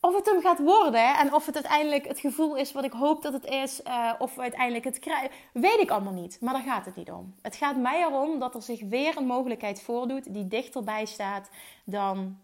of 0.00 0.14
het 0.14 0.26
hem 0.26 0.40
gaat 0.40 0.58
worden 0.58 1.16
en 1.16 1.34
of 1.34 1.46
het 1.46 1.54
uiteindelijk 1.54 2.06
het 2.06 2.18
gevoel 2.18 2.56
is 2.56 2.72
wat 2.72 2.84
ik 2.84 2.92
hoop 2.92 3.22
dat 3.22 3.32
het 3.32 3.44
is, 3.44 3.80
uh, 3.84 4.12
of 4.18 4.34
we 4.34 4.40
uiteindelijk 4.40 4.84
het 4.84 4.98
krijgen, 4.98 5.30
weet 5.52 5.80
ik 5.80 5.90
allemaal 5.90 6.12
niet. 6.12 6.38
Maar 6.40 6.52
daar 6.52 6.62
gaat 6.62 6.84
het 6.84 6.96
niet 6.96 7.10
om. 7.10 7.34
Het 7.42 7.56
gaat 7.56 7.76
mij 7.76 8.00
erom 8.00 8.38
dat 8.38 8.54
er 8.54 8.62
zich 8.62 8.80
weer 8.80 9.16
een 9.16 9.26
mogelijkheid 9.26 9.82
voordoet 9.82 10.34
die 10.34 10.48
dichterbij 10.48 11.04
staat 11.04 11.50
dan, 11.84 12.38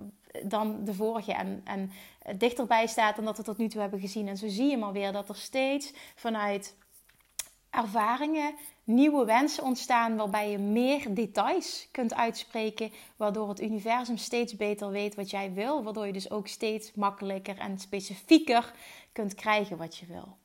uh, 0.00 0.42
dan 0.44 0.84
de 0.84 0.94
vorige. 0.94 1.32
En, 1.32 1.60
en 1.64 1.90
dichterbij 2.36 2.86
staat 2.86 3.16
dan 3.16 3.24
dat 3.24 3.36
we 3.36 3.42
tot 3.42 3.58
nu 3.58 3.68
toe 3.68 3.80
hebben 3.80 4.00
gezien. 4.00 4.28
En 4.28 4.36
zo 4.36 4.48
zie 4.48 4.70
je 4.70 4.76
maar 4.76 4.92
weer 4.92 5.12
dat 5.12 5.28
er 5.28 5.36
steeds 5.36 5.92
vanuit 6.14 6.76
ervaringen 7.78 8.54
nieuwe 8.84 9.24
wensen 9.24 9.64
ontstaan 9.64 10.16
waarbij 10.16 10.50
je 10.50 10.58
meer 10.58 11.14
details 11.14 11.88
kunt 11.90 12.14
uitspreken, 12.14 12.90
waardoor 13.16 13.48
het 13.48 13.60
universum 13.60 14.16
steeds 14.16 14.56
beter 14.56 14.90
weet 14.90 15.14
wat 15.14 15.30
jij 15.30 15.52
wil, 15.52 15.82
waardoor 15.82 16.06
je 16.06 16.12
dus 16.12 16.30
ook 16.30 16.48
steeds 16.48 16.94
makkelijker 16.94 17.58
en 17.58 17.78
specifieker 17.78 18.72
kunt 19.12 19.34
krijgen 19.34 19.76
wat 19.76 19.96
je 19.96 20.06
wil. 20.06 20.36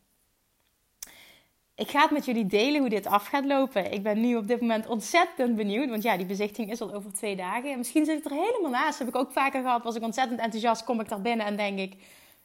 Ik 1.76 1.90
ga 1.90 2.02
het 2.02 2.12
met 2.12 2.26
jullie 2.26 2.46
delen 2.46 2.80
hoe 2.80 2.90
dit 2.90 3.06
af 3.06 3.28
gaat 3.28 3.46
lopen. 3.46 3.92
Ik 3.92 4.04
ben 4.04 4.22
nu 4.22 4.36
op 4.36 4.48
dit 4.48 4.62
moment 4.62 4.88
ontzettend 4.88 5.56
benieuwd. 5.56 5.90
Want 5.90 6.04
ja, 6.04 6.18
die 6.18 6.26
bezichtiging 6.26 6.72
is 6.72 6.82
al 6.82 6.94
over 6.94 7.14
twee 7.14 7.36
dagen. 7.36 7.72
En 7.72 7.78
misschien 7.78 8.06
zit 8.06 8.18
ik 8.18 8.26
er 8.26 8.32
helemaal 8.32 8.72
naast. 8.72 9.00
heb 9.00 9.08
ik 9.08 9.16
ook 9.16 9.32
vaker 9.32 9.62
gehad. 9.62 9.84
Was 9.84 9.96
ik 9.96 10.04
ontzettend 10.04 10.40
enthousiast, 10.40 10.84
kom 10.84 11.00
ik 11.00 11.10
daar 11.10 11.22
binnen 11.22 11.46
en 11.46 11.56
denk 11.56 11.80
ik 11.80 11.94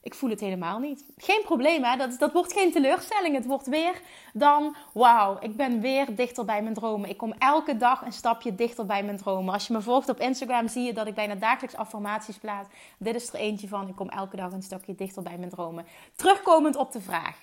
ik 0.02 0.14
voel 0.14 0.30
het 0.30 0.40
helemaal 0.40 0.78
niet. 0.78 1.04
Geen 1.16 1.42
probleem, 1.44 1.84
hè? 1.84 1.96
Dat, 1.96 2.18
dat 2.18 2.32
wordt 2.32 2.52
geen 2.52 2.72
teleurstelling. 2.72 3.34
Het 3.34 3.46
wordt 3.46 3.66
weer 3.66 4.00
dan, 4.32 4.76
wauw, 4.92 5.36
ik 5.40 5.56
ben 5.56 5.80
weer 5.80 6.14
dichter 6.14 6.44
bij 6.44 6.62
mijn 6.62 6.74
dromen. 6.74 7.08
Ik 7.08 7.16
kom 7.16 7.32
elke 7.38 7.76
dag 7.76 8.02
een 8.02 8.12
stapje 8.12 8.54
dichter 8.54 8.86
bij 8.86 9.02
mijn 9.02 9.16
dromen. 9.16 9.52
Als 9.52 9.66
je 9.66 9.72
me 9.72 9.82
volgt 9.82 10.08
op 10.08 10.20
Instagram, 10.20 10.68
zie 10.68 10.82
je 10.82 10.92
dat 10.92 11.06
ik 11.06 11.14
bijna 11.14 11.34
dagelijks 11.34 11.76
affirmaties 11.76 12.36
plaats. 12.36 12.68
Dit 12.98 13.14
is 13.14 13.28
er 13.28 13.34
eentje 13.34 13.68
van. 13.68 13.88
Ik 13.88 13.96
kom 13.96 14.08
elke 14.08 14.36
dag 14.36 14.52
een 14.52 14.62
stapje 14.62 14.94
dichter 14.94 15.22
bij 15.22 15.38
mijn 15.38 15.50
dromen. 15.50 15.86
Terugkomend 16.16 16.76
op 16.76 16.92
de 16.92 17.00
vraag. 17.00 17.36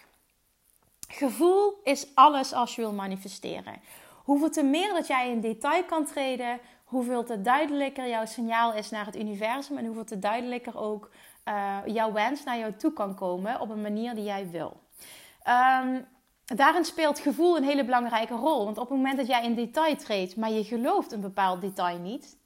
Gevoel 1.08 1.80
is 1.84 2.08
alles 2.16 2.54
als 2.54 2.76
je 2.76 2.82
wil 2.82 2.94
manifesteren. 2.94 3.82
Hoeveel 4.24 4.50
te 4.50 4.64
meer 4.64 4.94
dat 4.94 5.08
jij 5.08 5.30
in 5.30 5.42
detail 5.42 5.84
kan 5.84 6.06
treden, 6.06 6.60
hoeveel 6.96 7.24
te 7.24 7.42
duidelijker 7.42 8.08
jouw 8.08 8.26
signaal 8.26 8.74
is 8.74 8.90
naar 8.90 9.06
het 9.06 9.16
universum 9.16 9.78
en 9.78 9.86
hoeveel 9.86 10.06
te 10.06 10.20
duidelijker 10.20 10.78
ook 10.80 11.10
uh, 11.46 11.78
jouw 11.86 12.12
wens 12.12 12.44
naar 12.44 12.58
jou 12.58 12.76
toe 12.76 12.94
kan 12.94 13.16
komen 13.16 13.60
op 13.60 13.70
een 13.70 13.82
manier 13.82 14.16
die 14.16 14.24
jij 14.24 14.50
wil. 14.50 14.80
Um, 15.48 16.06
daarin 16.46 16.86
speelt 16.86 17.20
gevoel 17.20 17.58
een 17.58 17.64
hele 17.64 17.86
belangrijke 17.86 18.34
rol. 18.34 18.66
Want 18.66 18.78
op 18.78 18.90
het 18.90 18.98
moment 18.98 19.18
dat 19.18 19.28
jij 19.28 19.44
in 19.44 19.56
detail 19.56 19.96
treedt, 19.96 20.36
maar 20.36 20.52
je 20.52 20.64
gelooft 20.64 21.12
een 21.12 21.22
bepaald 21.22 21.62
detail 21.62 22.00
niet. 22.00 22.38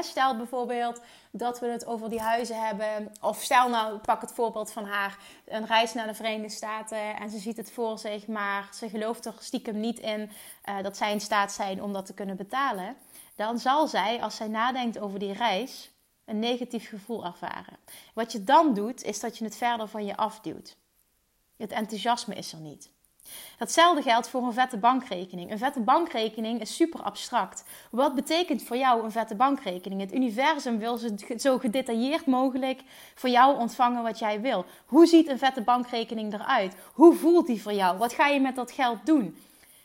Stel 0.00 0.36
bijvoorbeeld 0.36 1.00
dat 1.30 1.60
we 1.60 1.66
het 1.66 1.86
over 1.86 2.08
die 2.08 2.20
huizen 2.20 2.64
hebben. 2.66 3.12
Of 3.20 3.42
stel 3.42 3.68
nou, 3.68 3.98
pak 3.98 4.20
het 4.20 4.32
voorbeeld 4.32 4.72
van 4.72 4.84
haar. 4.84 5.18
Een 5.44 5.66
reis 5.66 5.94
naar 5.94 6.06
de 6.06 6.14
Verenigde 6.14 6.48
Staten. 6.48 7.16
En 7.16 7.30
ze 7.30 7.38
ziet 7.38 7.56
het 7.56 7.72
voor 7.72 7.98
zich, 7.98 8.26
maar 8.26 8.68
ze 8.74 8.88
gelooft 8.88 9.24
er 9.24 9.34
stiekem 9.38 9.80
niet 9.80 9.98
in 9.98 10.30
uh, 10.68 10.82
dat 10.82 10.96
zij 10.96 11.12
in 11.12 11.20
staat 11.20 11.52
zijn 11.52 11.82
om 11.82 11.92
dat 11.92 12.06
te 12.06 12.14
kunnen 12.14 12.36
betalen. 12.36 12.96
Dan 13.36 13.58
zal 13.58 13.88
zij, 13.88 14.22
als 14.22 14.36
zij 14.36 14.48
nadenkt 14.48 14.98
over 14.98 15.18
die 15.18 15.32
reis, 15.32 15.90
een 16.24 16.38
negatief 16.38 16.88
gevoel 16.88 17.24
ervaren. 17.24 17.76
Wat 18.14 18.32
je 18.32 18.44
dan 18.44 18.74
doet, 18.74 19.02
is 19.02 19.20
dat 19.20 19.38
je 19.38 19.44
het 19.44 19.56
verder 19.56 19.88
van 19.88 20.04
je 20.04 20.16
afduwt. 20.16 20.76
Het 21.56 21.70
enthousiasme 21.70 22.34
is 22.34 22.52
er 22.52 22.60
niet. 22.60 22.90
Hetzelfde 23.58 24.02
geldt 24.02 24.28
voor 24.28 24.42
een 24.42 24.52
vette 24.52 24.76
bankrekening. 24.76 25.50
Een 25.50 25.58
vette 25.58 25.80
bankrekening 25.80 26.60
is 26.60 26.76
super 26.76 27.02
abstract. 27.02 27.64
Wat 27.90 28.14
betekent 28.14 28.62
voor 28.62 28.76
jou 28.76 29.04
een 29.04 29.10
vette 29.10 29.34
bankrekening? 29.34 30.00
Het 30.00 30.14
universum 30.14 30.78
wil 30.78 30.98
zo 31.36 31.58
gedetailleerd 31.58 32.26
mogelijk 32.26 32.82
voor 33.14 33.30
jou 33.30 33.58
ontvangen 33.58 34.02
wat 34.02 34.18
jij 34.18 34.40
wil. 34.40 34.64
Hoe 34.86 35.06
ziet 35.06 35.28
een 35.28 35.38
vette 35.38 35.62
bankrekening 35.62 36.32
eruit? 36.32 36.74
Hoe 36.94 37.14
voelt 37.14 37.46
die 37.46 37.62
voor 37.62 37.72
jou? 37.72 37.98
Wat 37.98 38.12
ga 38.12 38.26
je 38.26 38.40
met 38.40 38.56
dat 38.56 38.72
geld 38.72 39.06
doen? 39.06 39.36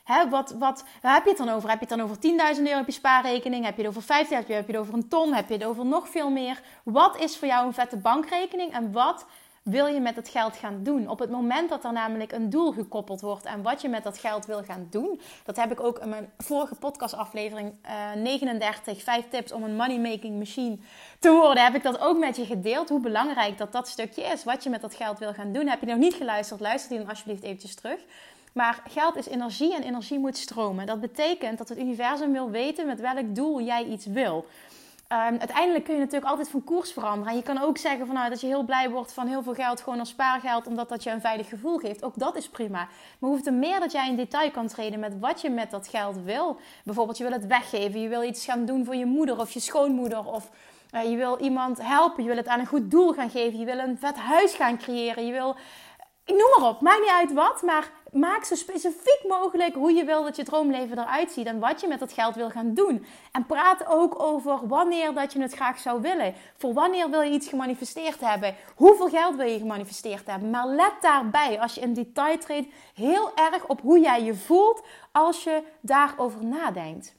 Hè, 0.08 0.30
wat, 0.30 0.56
wat, 0.60 0.84
waar 1.02 1.14
heb 1.14 1.24
je 1.24 1.30
het 1.30 1.38
dan 1.38 1.50
over? 1.50 1.70
Heb 1.70 1.80
je 1.80 1.86
het 1.86 1.98
dan 1.98 2.02
over 2.02 2.56
10.000 2.58 2.64
euro 2.64 2.80
op 2.80 2.86
je 2.86 2.92
spaarrekening? 2.92 3.66
Heb 3.66 3.78
je 3.78 3.84
het 3.84 3.98
over 3.98 4.26
50.000? 4.26 4.30
Heb 4.30 4.48
je 4.48 4.54
het 4.54 4.78
over 4.78 4.94
een 4.94 5.08
ton? 5.08 5.34
Heb 5.34 5.48
je 5.48 5.54
het 5.54 5.64
over 5.64 5.86
nog 5.86 6.10
veel 6.10 6.30
meer? 6.30 6.62
Wat 6.84 7.20
is 7.20 7.38
voor 7.38 7.48
jou 7.48 7.66
een 7.66 7.74
vette 7.74 7.98
bankrekening? 7.98 8.74
En 8.74 8.92
wat 8.92 9.26
wil 9.64 9.86
je 9.86 10.00
met 10.00 10.16
het 10.16 10.30
geld 10.30 10.56
gaan 10.56 10.84
doen? 10.84 11.10
Op 11.10 11.20
het 11.20 11.30
moment 11.30 11.70
dat 11.70 11.84
er 11.84 11.92
namelijk 11.92 12.32
een 12.32 12.50
doel 12.50 12.72
gekoppeld 12.72 13.22
wordt 13.22 13.46
en 13.46 13.62
wat 13.62 13.82
je 13.82 13.90
met 13.90 14.04
dat 14.04 14.18
geld 14.18 14.46
wil 14.46 14.64
gaan 14.64 14.88
doen. 14.90 15.22
Dat 15.46 15.56
heb 15.56 15.72
ik 15.72 15.80
ook 15.80 16.00
in 16.00 16.10
mijn 16.10 16.32
vorige 16.38 16.76
podcastaflevering 16.76 17.74
uh, 17.86 18.22
39, 18.22 19.04
5 19.04 19.26
tips 19.30 19.52
om 19.52 19.64
een 19.64 19.76
money 19.76 20.00
making 20.00 20.38
machine 20.38 20.78
te 21.20 21.32
worden. 21.32 21.64
Heb 21.64 21.76
ik 21.76 21.84
dat 21.84 22.00
ook 22.00 22.18
met 22.18 22.36
je 22.36 22.46
gedeeld. 22.46 22.90
Hoe 22.90 23.00
belangrijk 23.00 23.58
dat 23.58 23.72
dat 23.72 23.88
stukje 23.88 24.24
is. 24.24 24.44
Wat 24.44 24.64
je 24.64 24.70
met 24.70 24.82
dat 24.82 24.96
geld 24.96 25.20
wil 25.20 25.34
gaan 25.34 25.52
doen. 25.52 25.68
Heb 25.68 25.80
je 25.80 25.86
nog 25.86 25.98
niet 25.98 26.14
geluisterd? 26.14 26.60
Luister 26.60 26.90
die 26.90 27.00
dan 27.00 27.10
alsjeblieft 27.10 27.44
eventjes 27.44 27.76
terug. 27.76 28.00
Maar 28.58 28.82
geld 28.90 29.16
is 29.16 29.28
energie 29.28 29.76
en 29.76 29.84
energie 29.84 30.20
moet 30.20 30.38
stromen. 30.38 30.86
Dat 30.86 31.00
betekent 31.00 31.58
dat 31.58 31.70
het 31.70 31.78
universum 31.78 32.32
wil 32.32 32.50
weten 32.50 32.86
met 32.86 33.00
welk 33.00 33.36
doel 33.36 33.62
jij 33.62 33.86
iets 33.86 34.06
wil. 34.06 34.46
Um, 35.12 35.18
uiteindelijk 35.18 35.84
kun 35.84 35.94
je 35.94 36.00
natuurlijk 36.00 36.30
altijd 36.30 36.50
van 36.50 36.64
koers 36.64 36.92
veranderen. 36.92 37.32
En 37.32 37.38
je 37.38 37.44
kan 37.44 37.62
ook 37.62 37.78
zeggen 37.78 38.06
van, 38.06 38.16
nou, 38.16 38.30
dat 38.30 38.42
je 38.42 38.48
heel 38.48 38.64
blij 38.64 38.90
wordt 38.90 39.14
van 39.14 39.28
heel 39.28 39.44
veel 39.44 39.54
geld 39.54 39.82
gewoon 39.82 40.00
als 40.00 40.10
spaargeld, 40.10 40.68
omdat 40.68 40.90
dat 40.90 41.04
je 41.04 41.10
een 41.10 41.22
veilig 41.22 41.50
gevoel 41.50 41.78
geeft. 41.78 42.04
Ook 42.04 42.14
dat 42.16 42.36
is 42.36 42.50
prima. 42.50 42.88
Maar 43.20 43.30
hoeft 43.30 43.48
er 43.48 43.54
meer 43.54 43.80
dat 43.80 43.92
jij 43.92 44.10
in 44.10 44.16
detail 44.16 44.52
kan 44.52 44.68
treden 44.68 45.00
met 45.00 45.20
wat 45.20 45.42
je 45.42 45.50
met 45.50 45.72
dat 45.72 45.88
geld 45.88 46.24
wil. 46.24 46.60
Bijvoorbeeld, 46.84 47.18
je 47.18 47.24
wil 47.24 47.34
het 47.34 47.48
weggeven, 47.48 48.02
je 48.02 48.10
wil 48.10 48.24
iets 48.24 48.46
gaan 48.46 48.66
doen 48.66 48.86
voor 48.86 48.96
je 48.96 49.06
moeder 49.06 49.40
of 49.40 49.52
je 49.52 49.60
schoonmoeder 49.60 50.26
of 50.26 50.50
uh, 50.92 51.10
je 51.10 51.16
wil 51.16 51.40
iemand 51.40 51.82
helpen, 51.82 52.24
je 52.24 52.30
wil 52.30 52.38
het 52.38 52.48
aan 52.48 52.60
een 52.60 52.66
goed 52.66 52.92
doel 52.92 53.14
gaan 53.14 53.30
geven, 53.30 53.60
je 53.60 53.66
wil 53.66 53.78
een 53.78 53.98
vet 54.00 54.16
huis 54.16 54.54
gaan 54.54 54.78
creëren, 54.78 55.26
je 55.26 55.32
wil 55.32 55.56
noem 56.26 56.60
maar 56.60 56.70
op, 56.70 56.82
maakt 56.82 57.00
niet 57.00 57.10
uit 57.10 57.34
wat, 57.34 57.62
maar 57.62 57.92
maak 58.12 58.44
zo 58.44 58.56
specifiek 58.56 59.22
mogelijk 59.28 59.74
hoe 59.74 59.92
je 59.92 60.04
wil 60.04 60.24
dat 60.24 60.36
je 60.36 60.44
droomleven 60.44 61.00
eruit 61.00 61.32
ziet 61.32 61.46
en 61.46 61.60
wat 61.60 61.82
je 61.82 61.88
met 61.88 62.00
dat 62.00 62.14
geld 62.14 62.36
wil 62.36 62.50
gaan 62.50 62.74
doen. 62.74 63.06
En 63.32 63.46
praat 63.46 63.88
ook 63.88 64.22
over 64.22 64.68
wanneer 64.68 65.14
dat 65.14 65.34
je 65.34 65.42
het 65.42 65.54
graag 65.54 65.80
zou 65.80 66.02
willen. 66.02 66.34
Voor 66.58 66.74
wanneer 66.74 67.10
wil 67.10 67.22
je 67.22 67.32
iets 67.32 67.48
gemanifesteerd 67.48 68.20
hebben? 68.20 68.56
Hoeveel 68.76 69.10
geld 69.10 69.36
wil 69.36 69.48
je 69.48 69.58
gemanifesteerd 69.58 70.28
hebben? 70.28 70.50
Maar 70.50 70.68
let 70.68 70.94
daarbij, 71.02 71.60
als 71.60 71.74
je 71.74 71.82
in 71.82 71.94
detail 71.94 72.38
treedt, 72.38 72.74
heel 72.94 73.32
erg 73.36 73.68
op 73.68 73.82
hoe 73.82 74.00
jij 74.00 74.24
je 74.24 74.36
voelt 74.36 74.86
als 75.12 75.44
je 75.44 75.64
daarover 75.82 76.46
nadenkt. 76.46 77.16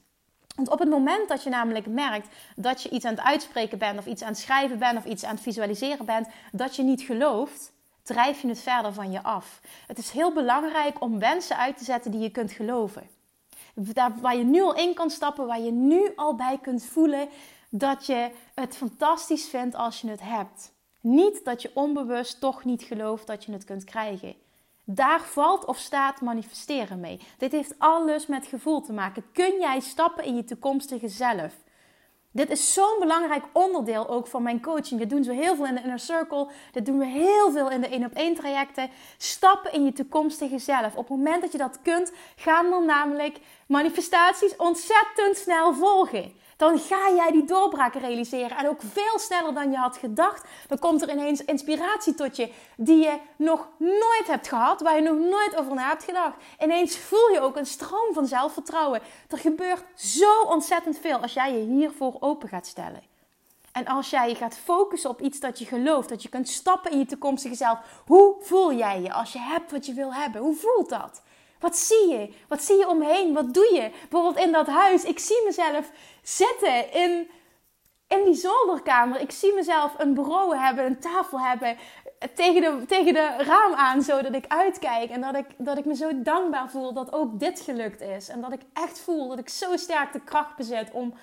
Want 0.55 0.71
op 0.71 0.79
het 0.79 0.89
moment 0.89 1.27
dat 1.29 1.43
je 1.43 1.49
namelijk 1.49 1.87
merkt 1.87 2.27
dat 2.55 2.83
je 2.83 2.89
iets 2.89 3.05
aan 3.05 3.15
het 3.15 3.23
uitspreken 3.23 3.77
bent, 3.77 3.99
of 3.99 4.05
iets 4.05 4.21
aan 4.21 4.29
het 4.29 4.37
schrijven 4.37 4.79
bent, 4.79 4.97
of 4.97 5.05
iets 5.05 5.23
aan 5.23 5.33
het 5.33 5.43
visualiseren 5.43 6.05
bent, 6.05 6.27
dat 6.51 6.75
je 6.75 6.83
niet 6.83 7.01
gelooft, 7.01 7.71
drijf 8.09 8.41
je 8.41 8.47
het 8.47 8.59
verder 8.59 8.93
van 8.93 9.11
je 9.11 9.23
af. 9.23 9.61
Het 9.87 9.97
is 9.97 10.11
heel 10.11 10.33
belangrijk 10.33 11.01
om 11.01 11.19
wensen 11.19 11.57
uit 11.57 11.77
te 11.77 11.83
zetten 11.83 12.11
die 12.11 12.19
je 12.19 12.29
kunt 12.29 12.51
geloven. 12.51 13.09
Daar, 13.73 14.13
waar 14.21 14.37
je 14.37 14.43
nu 14.43 14.61
al 14.61 14.75
in 14.75 14.93
kan 14.93 15.09
stappen, 15.09 15.47
waar 15.47 15.59
je 15.59 15.71
nu 15.71 16.11
al 16.15 16.35
bij 16.35 16.59
kunt 16.61 16.85
voelen 16.85 17.29
dat 17.69 18.05
je 18.05 18.31
het 18.53 18.77
fantastisch 18.77 19.47
vindt 19.47 19.75
als 19.75 20.01
je 20.01 20.09
het 20.09 20.21
hebt. 20.21 20.71
Niet 21.01 21.45
dat 21.45 21.61
je 21.61 21.71
onbewust 21.73 22.39
toch 22.39 22.63
niet 22.63 22.83
gelooft 22.83 23.27
dat 23.27 23.43
je 23.43 23.51
het 23.51 23.63
kunt 23.63 23.83
krijgen. 23.83 24.35
Daar 24.83 25.21
valt 25.21 25.65
of 25.65 25.77
staat 25.77 26.21
manifesteren 26.21 26.99
mee. 26.99 27.19
Dit 27.37 27.51
heeft 27.51 27.75
alles 27.77 28.27
met 28.27 28.45
gevoel 28.45 28.81
te 28.81 28.93
maken. 28.93 29.31
Kun 29.31 29.59
jij 29.59 29.79
stappen 29.79 30.23
in 30.23 30.35
je 30.35 30.43
toekomstige 30.43 31.07
zelf? 31.07 31.53
Dit 32.31 32.49
is 32.49 32.73
zo'n 32.73 32.95
belangrijk 32.99 33.43
onderdeel 33.51 34.09
ook 34.09 34.27
van 34.27 34.43
mijn 34.43 34.61
coaching. 34.61 34.99
Dit 34.99 35.09
doen 35.09 35.23
we 35.23 35.33
heel 35.33 35.55
veel 35.55 35.65
in 35.65 35.75
de 35.75 35.81
Inner 35.81 35.99
Circle. 35.99 36.47
Dit 36.71 36.85
doen 36.85 36.97
we 36.97 37.05
heel 37.05 37.51
veel 37.51 37.69
in 37.69 37.81
de 37.81 37.87
1 37.87 38.05
op 38.05 38.13
1 38.13 38.35
trajecten. 38.35 38.89
Stappen 39.17 39.73
in 39.73 39.85
je 39.85 39.93
toekomstige 39.93 40.59
zelf. 40.59 40.95
Op 40.95 41.07
het 41.07 41.17
moment 41.17 41.41
dat 41.41 41.51
je 41.51 41.57
dat 41.57 41.79
kunt, 41.81 42.11
gaan 42.35 42.69
dan 42.69 42.85
namelijk 42.85 43.39
manifestaties 43.67 44.55
ontzettend 44.55 45.37
snel 45.37 45.73
volgen 45.73 46.33
dan 46.59 46.79
ga 46.79 47.11
jij 47.15 47.31
die 47.31 47.45
doorbraken 47.45 48.01
realiseren. 48.01 48.57
En 48.57 48.67
ook 48.67 48.81
veel 48.81 49.19
sneller 49.19 49.53
dan 49.53 49.71
je 49.71 49.77
had 49.77 49.97
gedacht. 49.97 50.47
Dan 50.67 50.79
komt 50.79 51.01
er 51.01 51.09
ineens 51.09 51.45
inspiratie 51.45 52.15
tot 52.15 52.35
je 52.35 52.51
die 52.77 52.97
je 52.97 53.19
nog 53.35 53.67
nooit 53.77 54.27
hebt 54.27 54.47
gehad, 54.47 54.81
waar 54.81 54.95
je 54.95 55.01
nog 55.01 55.17
nooit 55.17 55.55
over 55.55 55.73
na 55.73 55.87
hebt 55.87 56.03
gedacht. 56.03 56.35
Ineens 56.59 56.97
voel 56.97 57.29
je 57.33 57.39
ook 57.39 57.55
een 57.55 57.65
stroom 57.65 58.13
van 58.13 58.25
zelfvertrouwen. 58.25 59.01
Er 59.27 59.37
gebeurt 59.37 59.83
zo 59.95 60.41
ontzettend 60.41 60.97
veel 60.97 61.17
als 61.17 61.33
jij 61.33 61.53
je 61.53 61.65
hiervoor 61.65 62.17
open 62.19 62.49
gaat 62.49 62.67
stellen. 62.67 63.03
En 63.71 63.85
als 63.85 64.09
jij 64.09 64.29
je 64.29 64.35
gaat 64.35 64.57
focussen 64.57 65.09
op 65.09 65.21
iets 65.21 65.39
dat 65.39 65.59
je 65.59 65.65
gelooft, 65.65 66.09
dat 66.09 66.23
je 66.23 66.29
kunt 66.29 66.49
stappen 66.49 66.91
in 66.91 66.97
je 66.97 67.05
toekomstige 67.05 67.55
zelf, 67.55 67.79
hoe 68.05 68.35
voel 68.39 68.73
jij 68.73 69.01
je 69.01 69.13
als 69.13 69.33
je 69.33 69.39
hebt 69.39 69.71
wat 69.71 69.85
je 69.85 69.93
wil 69.93 70.13
hebben? 70.13 70.41
Hoe 70.41 70.55
voelt 70.55 70.89
dat? 70.89 71.21
Wat 71.59 71.77
zie 71.77 72.07
je? 72.07 72.33
Wat 72.47 72.61
zie 72.61 72.77
je 72.77 72.87
omheen? 72.87 73.33
Wat 73.33 73.53
doe 73.53 73.73
je? 73.73 73.91
Bijvoorbeeld 74.09 74.45
in 74.45 74.51
dat 74.51 74.67
huis. 74.67 75.03
Ik 75.03 75.19
zie 75.19 75.41
mezelf 75.45 75.91
zitten 76.23 76.93
in, 76.93 77.29
in 78.07 78.23
die 78.25 78.33
zolderkamer. 78.33 79.21
Ik 79.21 79.31
zie 79.31 79.53
mezelf 79.53 79.93
een 79.97 80.13
bureau 80.13 80.57
hebben, 80.57 80.85
een 80.85 80.99
tafel 80.99 81.39
hebben. 81.39 81.77
Tegen 82.35 82.61
de, 82.61 82.85
tegen 82.85 83.13
de 83.13 83.35
raam 83.37 83.73
aan, 83.73 84.01
zodat 84.01 84.33
ik 84.33 84.45
uitkijk. 84.47 85.09
En 85.09 85.21
dat 85.21 85.35
ik, 85.35 85.45
dat 85.57 85.77
ik 85.77 85.85
me 85.85 85.95
zo 85.95 86.21
dankbaar 86.21 86.69
voel 86.69 86.93
dat 86.93 87.13
ook 87.13 87.39
dit 87.39 87.59
gelukt 87.59 88.01
is. 88.01 88.29
En 88.29 88.41
dat 88.41 88.51
ik 88.51 88.61
echt 88.73 88.99
voel 88.99 89.27
dat 89.27 89.39
ik 89.39 89.49
zo 89.49 89.77
sterk 89.77 90.13
de 90.13 90.21
kracht 90.21 90.55
bezit 90.55 90.91
om 90.91 91.13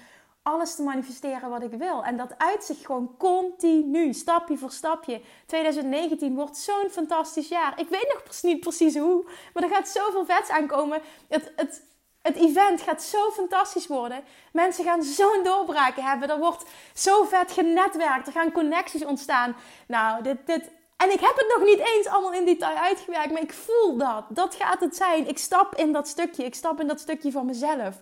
alles 0.47 0.75
te 0.75 0.83
manifesteren 0.83 1.51
wat 1.51 1.63
ik 1.63 1.73
wil. 1.73 2.05
En 2.05 2.17
dat 2.17 2.39
uitzicht 2.39 2.87
gewoon 2.87 3.15
continu, 3.19 4.13
stapje 4.13 4.59
voor 4.59 4.71
stapje. 4.71 5.21
2019 5.47 6.35
wordt 6.35 6.57
zo'n 6.57 6.91
fantastisch 6.91 7.49
jaar. 7.49 7.81
Ik 7.81 7.89
weet 7.89 8.15
nog 8.15 8.43
niet 8.43 8.61
precies 8.61 8.97
hoe, 8.97 9.25
maar 9.55 9.63
er 9.63 9.75
gaat 9.75 9.89
zoveel 9.89 10.25
vets 10.25 10.51
aankomen. 10.51 11.03
Het, 11.29 11.53
het, 11.57 11.83
het 12.23 12.37
event 12.37 12.81
gaat 12.81 13.03
zo 13.03 13.31
fantastisch 13.31 13.87
worden. 13.87 14.25
Mensen 14.53 14.85
gaan 14.85 15.03
zo'n 15.03 15.41
doorbraken 15.45 16.05
hebben. 16.05 16.31
Er 16.31 16.39
wordt 16.39 16.65
zo 16.95 17.25
vet 17.25 17.53
genetwerkt. 17.53 18.27
Er 18.27 18.33
gaan 18.33 18.53
connecties 18.53 19.05
ontstaan. 19.05 19.57
Nou, 19.87 20.23
dit, 20.23 20.37
dit, 20.45 20.71
en 20.97 21.13
ik 21.13 21.21
heb 21.21 21.37
het 21.37 21.55
nog 21.57 21.69
niet 21.69 21.87
eens 21.95 22.07
allemaal 22.07 22.33
in 22.33 22.45
detail 22.45 22.77
uitgewerkt, 22.77 23.33
maar 23.33 23.43
ik 23.43 23.53
voel 23.53 23.97
dat. 23.97 24.25
Dat 24.29 24.55
gaat 24.55 24.81
het 24.81 24.97
zijn. 24.97 25.29
Ik 25.29 25.39
stap 25.39 25.75
in 25.75 25.93
dat 25.93 26.09
stukje. 26.09 26.45
Ik 26.45 26.55
stap 26.55 26.81
in 26.81 26.87
dat 26.87 27.01
stukje 27.01 27.31
van 27.31 27.47
mezelf. 27.47 27.95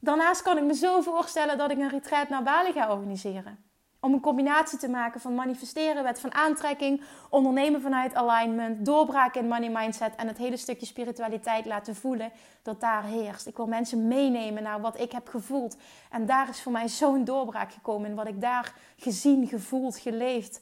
Daarnaast 0.00 0.42
kan 0.42 0.58
ik 0.58 0.64
me 0.64 0.74
zo 0.74 1.00
voorstellen 1.00 1.58
dat 1.58 1.70
ik 1.70 1.78
een 1.78 1.88
retreat 1.88 2.28
naar 2.28 2.42
Bali 2.42 2.72
ga 2.72 2.92
organiseren. 2.92 3.64
Om 4.00 4.12
een 4.12 4.20
combinatie 4.20 4.78
te 4.78 4.88
maken 4.88 5.20
van 5.20 5.34
manifesteren, 5.34 6.02
wet 6.02 6.20
van 6.20 6.34
aantrekking, 6.34 7.02
ondernemen 7.30 7.80
vanuit 7.80 8.14
alignment, 8.14 8.86
doorbraken 8.86 9.40
in 9.40 9.48
money 9.48 9.70
mindset 9.70 10.16
en 10.16 10.26
het 10.26 10.38
hele 10.38 10.56
stukje 10.56 10.86
spiritualiteit 10.86 11.66
laten 11.66 11.96
voelen 11.96 12.32
dat 12.62 12.80
daar 12.80 13.04
heerst. 13.04 13.46
Ik 13.46 13.56
wil 13.56 13.66
mensen 13.66 14.08
meenemen 14.08 14.62
naar 14.62 14.80
wat 14.80 15.00
ik 15.00 15.12
heb 15.12 15.28
gevoeld. 15.28 15.76
En 16.10 16.26
daar 16.26 16.48
is 16.48 16.62
voor 16.62 16.72
mij 16.72 16.88
zo'n 16.88 17.24
doorbraak 17.24 17.72
gekomen 17.72 18.10
in 18.10 18.16
wat 18.16 18.28
ik 18.28 18.40
daar 18.40 18.74
gezien, 18.96 19.46
gevoeld, 19.46 19.98
geleefd 19.98 20.60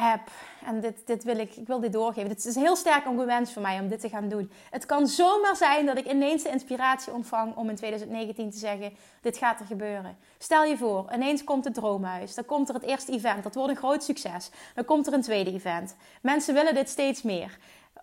heb. 0.00 0.20
En 0.64 0.80
dit, 0.80 1.06
dit 1.06 1.24
wil 1.24 1.38
ik, 1.38 1.56
ik 1.56 1.66
wil 1.66 1.80
dit 1.80 1.92
doorgeven. 1.92 2.30
Het 2.30 2.44
is 2.44 2.54
heel 2.54 2.76
sterk 2.76 3.04
wens 3.04 3.52
voor 3.52 3.62
mij 3.62 3.80
om 3.80 3.88
dit 3.88 4.00
te 4.00 4.08
gaan 4.08 4.28
doen. 4.28 4.50
Het 4.70 4.86
kan 4.86 5.06
zomaar 5.06 5.56
zijn 5.56 5.86
dat 5.86 5.98
ik 5.98 6.06
ineens 6.06 6.42
de 6.42 6.50
inspiratie 6.50 7.12
ontvang 7.12 7.56
om 7.56 7.68
in 7.68 7.76
2019 7.76 8.50
te 8.50 8.58
zeggen: 8.58 8.92
Dit 9.20 9.36
gaat 9.36 9.60
er 9.60 9.66
gebeuren. 9.66 10.16
Stel 10.38 10.64
je 10.64 10.76
voor, 10.76 11.10
ineens 11.14 11.44
komt 11.44 11.64
het 11.64 11.74
droomhuis. 11.74 12.34
Dan 12.34 12.44
komt 12.44 12.68
er 12.68 12.74
het 12.74 12.84
eerste 12.84 13.12
event. 13.12 13.42
Dat 13.42 13.54
wordt 13.54 13.70
een 13.70 13.76
groot 13.76 14.04
succes. 14.04 14.50
Dan 14.74 14.84
komt 14.84 15.06
er 15.06 15.12
een 15.12 15.22
tweede 15.22 15.52
event. 15.52 15.96
Mensen 16.22 16.54
willen 16.54 16.74
dit 16.74 16.88
steeds 16.88 17.22
meer. 17.22 17.58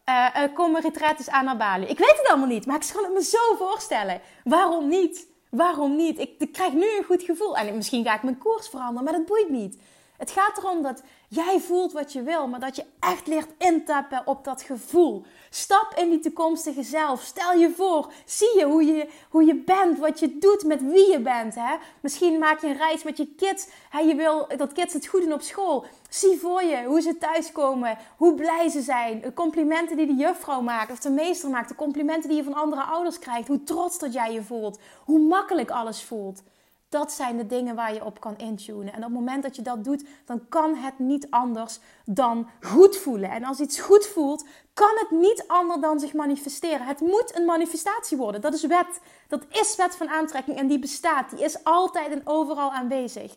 Uh, 0.10 0.36
er 0.36 0.50
komen 0.50 0.82
retreats 0.82 1.30
aan 1.30 1.46
naar 1.46 1.58
Bali. 1.58 1.86
Ik 1.86 1.98
weet 1.98 2.18
het 2.18 2.28
allemaal 2.28 2.48
niet, 2.48 2.66
maar 2.66 2.76
ik 2.76 2.90
kan 2.94 3.04
het 3.04 3.14
me 3.14 3.24
zo 3.24 3.56
voorstellen. 3.58 4.22
Waarom 4.44 4.88
niet? 4.88 5.28
Waarom 5.50 5.96
niet? 5.96 6.20
Ik, 6.20 6.32
ik 6.38 6.52
krijg 6.52 6.74
nu 6.74 6.98
een 6.98 7.04
goed 7.04 7.24
gevoel. 7.24 7.58
En 7.58 7.76
misschien 7.76 8.06
ga 8.06 8.16
ik 8.16 8.24
mijn 8.24 8.38
koers 8.38 8.68
veranderen, 8.70 9.04
maar 9.04 9.14
dat 9.14 9.26
boeit 9.26 9.50
niet. 9.50 9.78
Het 10.18 10.32
gaat 10.32 10.58
erom 10.58 10.82
dat 10.82 11.04
jij 11.28 11.60
voelt 11.60 11.92
wat 11.92 12.14
je 12.14 12.22
wil, 12.22 12.48
maar 12.48 12.60
dat 12.60 12.76
je 12.76 12.86
echt 13.00 13.28
leert 13.28 13.50
intappen 13.58 14.22
op 14.26 14.44
dat 14.44 14.62
gevoel. 14.62 15.26
Stap 15.50 15.94
in 15.96 16.10
die 16.10 16.20
toekomstige 16.20 16.84
zelf. 16.84 17.22
Stel 17.22 17.54
je 17.54 17.70
voor, 17.70 18.12
zie 18.26 18.58
je 18.58 18.66
hoe 18.66 18.86
je, 18.86 19.08
hoe 19.30 19.46
je 19.46 19.56
bent, 19.56 20.00
wat 20.00 20.20
je 20.20 20.38
doet, 20.38 20.64
met 20.64 20.82
wie 20.82 21.12
je 21.12 21.20
bent. 21.20 21.56
Hè? 21.56 21.76
Misschien 22.02 22.40
maak 22.40 22.62
je 22.62 22.68
een 22.68 22.78
reis 22.78 23.04
met 23.04 23.18
je 23.18 23.28
kids. 23.38 23.68
Hè? 23.90 24.00
Je 24.00 24.16
wil 24.16 24.48
dat 24.58 24.72
kids 24.72 24.94
het 24.94 25.08
goed 25.08 25.22
doen 25.22 25.34
op 25.34 25.42
school. 25.42 25.86
Zie 26.10 26.40
voor 26.40 26.64
je 26.64 26.84
hoe 26.84 27.02
ze 27.02 27.18
thuiskomen, 27.18 27.98
hoe 28.18 28.34
blij 28.34 28.70
ze 28.70 28.82
zijn. 28.82 29.22
De 29.22 29.34
complimenten 29.34 29.98
die 29.98 30.08
de 30.08 30.16
juffrouw 30.16 30.62
maakt 30.62 30.92
of 30.92 31.00
de 31.00 31.10
meester 31.10 31.50
maakt. 31.50 31.70
De 31.70 31.76
complimenten 31.76 32.30
die 32.30 32.38
je 32.38 32.44
van 32.44 32.54
andere 32.54 32.84
ouders 32.84 33.20
krijgt. 33.20 33.48
Hoe 33.48 33.64
trots 33.64 34.00
dat 34.00 34.14
jij 34.14 34.34
je 34.34 34.44
voelt. 34.44 34.80
Hoe 35.04 35.20
makkelijk 35.20 35.72
alles 35.72 36.04
voelt. 36.04 36.42
Dat 36.90 37.12
zijn 37.12 37.38
de 37.38 37.46
dingen 37.46 37.76
waar 37.76 37.94
je 37.94 38.06
op 38.06 38.20
kan 38.20 38.38
intunen. 38.38 38.94
En 38.94 38.98
op 38.98 39.04
het 39.04 39.14
moment 39.14 39.44
dat 39.44 39.56
je 39.56 39.62
dat 39.62 39.84
doet, 39.84 40.08
dan 40.26 40.50
kan 40.50 40.76
het 40.76 41.00
niet 41.00 41.30
anders 41.30 41.80
dan 42.06 42.50
goed 42.62 42.98
voelen. 42.98 43.30
En 43.30 43.44
als 43.44 43.60
iets 43.60 43.80
goed 43.80 44.06
voelt, 44.06 44.46
kan 44.74 44.92
het 44.96 45.12
niet 45.12 45.44
anders 45.48 45.82
dan 45.82 46.00
zich 46.00 46.14
manifesteren. 46.14 46.86
Het 46.86 47.00
moet 47.00 47.36
een 47.36 47.46
manifestatie 47.46 48.18
worden. 48.18 48.42
Dat 48.42 48.54
is 48.54 48.66
wet. 48.66 49.00
Dat 49.28 49.46
is 49.50 49.76
wet 49.76 49.96
van 49.96 50.10
aantrekking 50.10 50.58
en 50.58 50.68
die 50.68 50.80
bestaat. 50.80 51.30
Die 51.30 51.44
is 51.44 51.64
altijd 51.64 52.12
en 52.12 52.22
overal 52.24 52.72
aanwezig. 52.72 53.36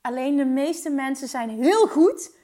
Alleen 0.00 0.36
de 0.36 0.44
meeste 0.44 0.90
mensen 0.90 1.28
zijn 1.28 1.50
heel 1.50 1.86
goed 1.86 2.34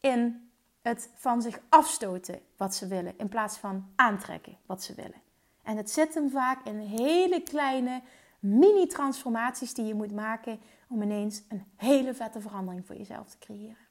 in 0.00 0.50
het 0.82 1.10
van 1.14 1.42
zich 1.42 1.60
afstoten 1.68 2.40
wat 2.56 2.74
ze 2.74 2.86
willen, 2.86 3.14
in 3.18 3.28
plaats 3.28 3.56
van 3.56 3.92
aantrekken 3.96 4.56
wat 4.66 4.82
ze 4.82 4.94
willen. 4.94 5.22
En 5.62 5.76
het 5.76 5.90
zit 5.90 6.14
hem 6.14 6.30
vaak 6.30 6.64
in 6.64 6.78
hele 6.78 7.42
kleine 7.42 8.02
mini-transformaties 8.40 9.74
die 9.74 9.84
je 9.84 9.94
moet 9.94 10.12
maken 10.12 10.60
om 10.88 11.02
ineens 11.02 11.42
een 11.48 11.64
hele 11.76 12.14
vette 12.14 12.40
verandering 12.40 12.86
voor 12.86 12.96
jezelf 12.96 13.28
te 13.28 13.38
creëren. 13.38 13.86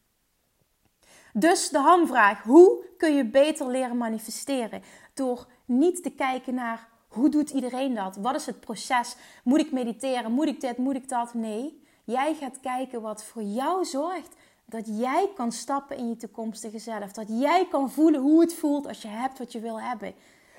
Dus 1.33 1.69
de 1.69 1.79
hamvraag: 1.79 2.43
hoe 2.43 2.85
kun 2.97 3.15
je 3.15 3.25
beter 3.25 3.67
leren 3.67 3.97
manifesteren? 3.97 4.81
Door 5.13 5.47
niet 5.65 6.03
te 6.03 6.09
kijken 6.09 6.53
naar 6.53 6.87
hoe 7.07 7.29
doet 7.29 7.49
iedereen 7.49 7.93
dat? 7.93 8.15
Wat 8.15 8.35
is 8.35 8.45
het 8.45 8.59
proces? 8.59 9.15
Moet 9.43 9.59
ik 9.59 9.71
mediteren? 9.71 10.31
Moet 10.31 10.47
ik 10.47 10.61
dit? 10.61 10.77
Moet 10.77 10.95
ik 10.95 11.09
dat? 11.09 11.33
Nee, 11.33 11.83
jij 12.03 12.35
gaat 12.35 12.59
kijken 12.59 13.01
wat 13.01 13.23
voor 13.23 13.43
jou 13.43 13.85
zorgt 13.85 14.35
dat 14.65 14.87
jij 14.99 15.29
kan 15.35 15.51
stappen 15.51 15.97
in 15.97 16.09
je 16.09 16.17
toekomstige 16.17 16.79
zelf. 16.79 17.11
Dat 17.11 17.27
jij 17.27 17.67
kan 17.69 17.91
voelen 17.91 18.21
hoe 18.21 18.41
het 18.41 18.53
voelt 18.53 18.87
als 18.87 19.01
je 19.01 19.07
hebt 19.07 19.37
wat 19.37 19.51
je 19.51 19.59
wil 19.59 19.81
hebben. 19.81 20.13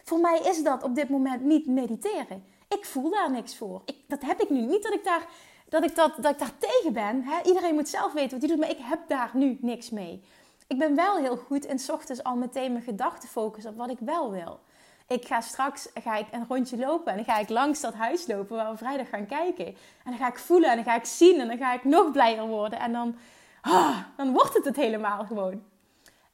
Voor 0.05 0.21
mij 0.21 0.39
is 0.39 0.63
dat 0.63 0.83
op 0.83 0.95
dit 0.95 1.09
moment 1.09 1.43
niet 1.43 1.67
mediteren. 1.67 2.45
Ik 2.69 2.85
voel 2.85 3.11
daar 3.11 3.31
niks 3.31 3.57
voor. 3.57 3.83
Ik, 3.85 3.97
dat 4.07 4.23
heb 4.23 4.41
ik 4.41 4.51
nu. 4.51 4.61
Niet 4.61 4.83
dat 4.83 4.95
ik 4.95 5.05
daar, 5.05 5.27
dat 5.69 5.85
ik 5.85 5.95
dat, 5.95 6.13
dat 6.17 6.33
ik 6.33 6.39
daar 6.39 6.59
tegen 6.59 6.93
ben. 6.93 7.25
Iedereen 7.45 7.75
moet 7.75 7.89
zelf 7.89 8.13
weten 8.13 8.31
wat 8.31 8.41
hij 8.41 8.49
doet, 8.49 8.59
maar 8.59 8.77
ik 8.77 8.85
heb 8.85 9.09
daar 9.09 9.31
nu 9.33 9.59
niks 9.61 9.91
mee. 9.91 10.23
Ik 10.67 10.79
ben 10.79 10.95
wel 10.95 11.17
heel 11.17 11.37
goed 11.37 11.65
in 11.65 11.81
ochtends 11.91 12.23
al 12.23 12.37
meteen 12.37 12.73
mijn 12.73 12.85
gedachten 12.85 13.29
focussen 13.29 13.71
op 13.71 13.79
wat 13.79 13.91
ik 13.91 13.99
wel 14.01 14.31
wil. 14.31 14.61
Ik 15.09 15.27
ga 15.27 15.41
straks 15.41 15.89
ga 15.95 16.17
ik 16.17 16.27
een 16.31 16.47
rondje 16.49 16.77
lopen 16.77 17.13
en 17.13 17.17
dan 17.17 17.35
ga 17.35 17.39
ik 17.39 17.49
langs 17.49 17.81
dat 17.81 17.95
huis 17.95 18.27
lopen 18.27 18.57
waar 18.57 18.71
we 18.71 18.77
vrijdag 18.77 19.09
gaan 19.09 19.27
kijken. 19.27 19.67
En 19.67 19.77
dan 20.05 20.17
ga 20.17 20.29
ik 20.29 20.39
voelen 20.39 20.71
en 20.71 20.77
dan 20.77 20.85
ga 20.85 20.95
ik 20.95 21.05
zien 21.05 21.41
en 21.41 21.49
dan 21.49 21.59
ga 21.59 21.73
ik 21.73 21.85
nog 21.85 22.11
blijer 22.11 22.47
worden. 22.47 22.79
En 22.79 22.93
dan, 22.93 23.17
ah, 23.61 23.99
dan 24.17 24.33
wordt 24.33 24.55
het 24.55 24.65
het 24.65 24.77
helemaal 24.77 25.25
gewoon. 25.25 25.63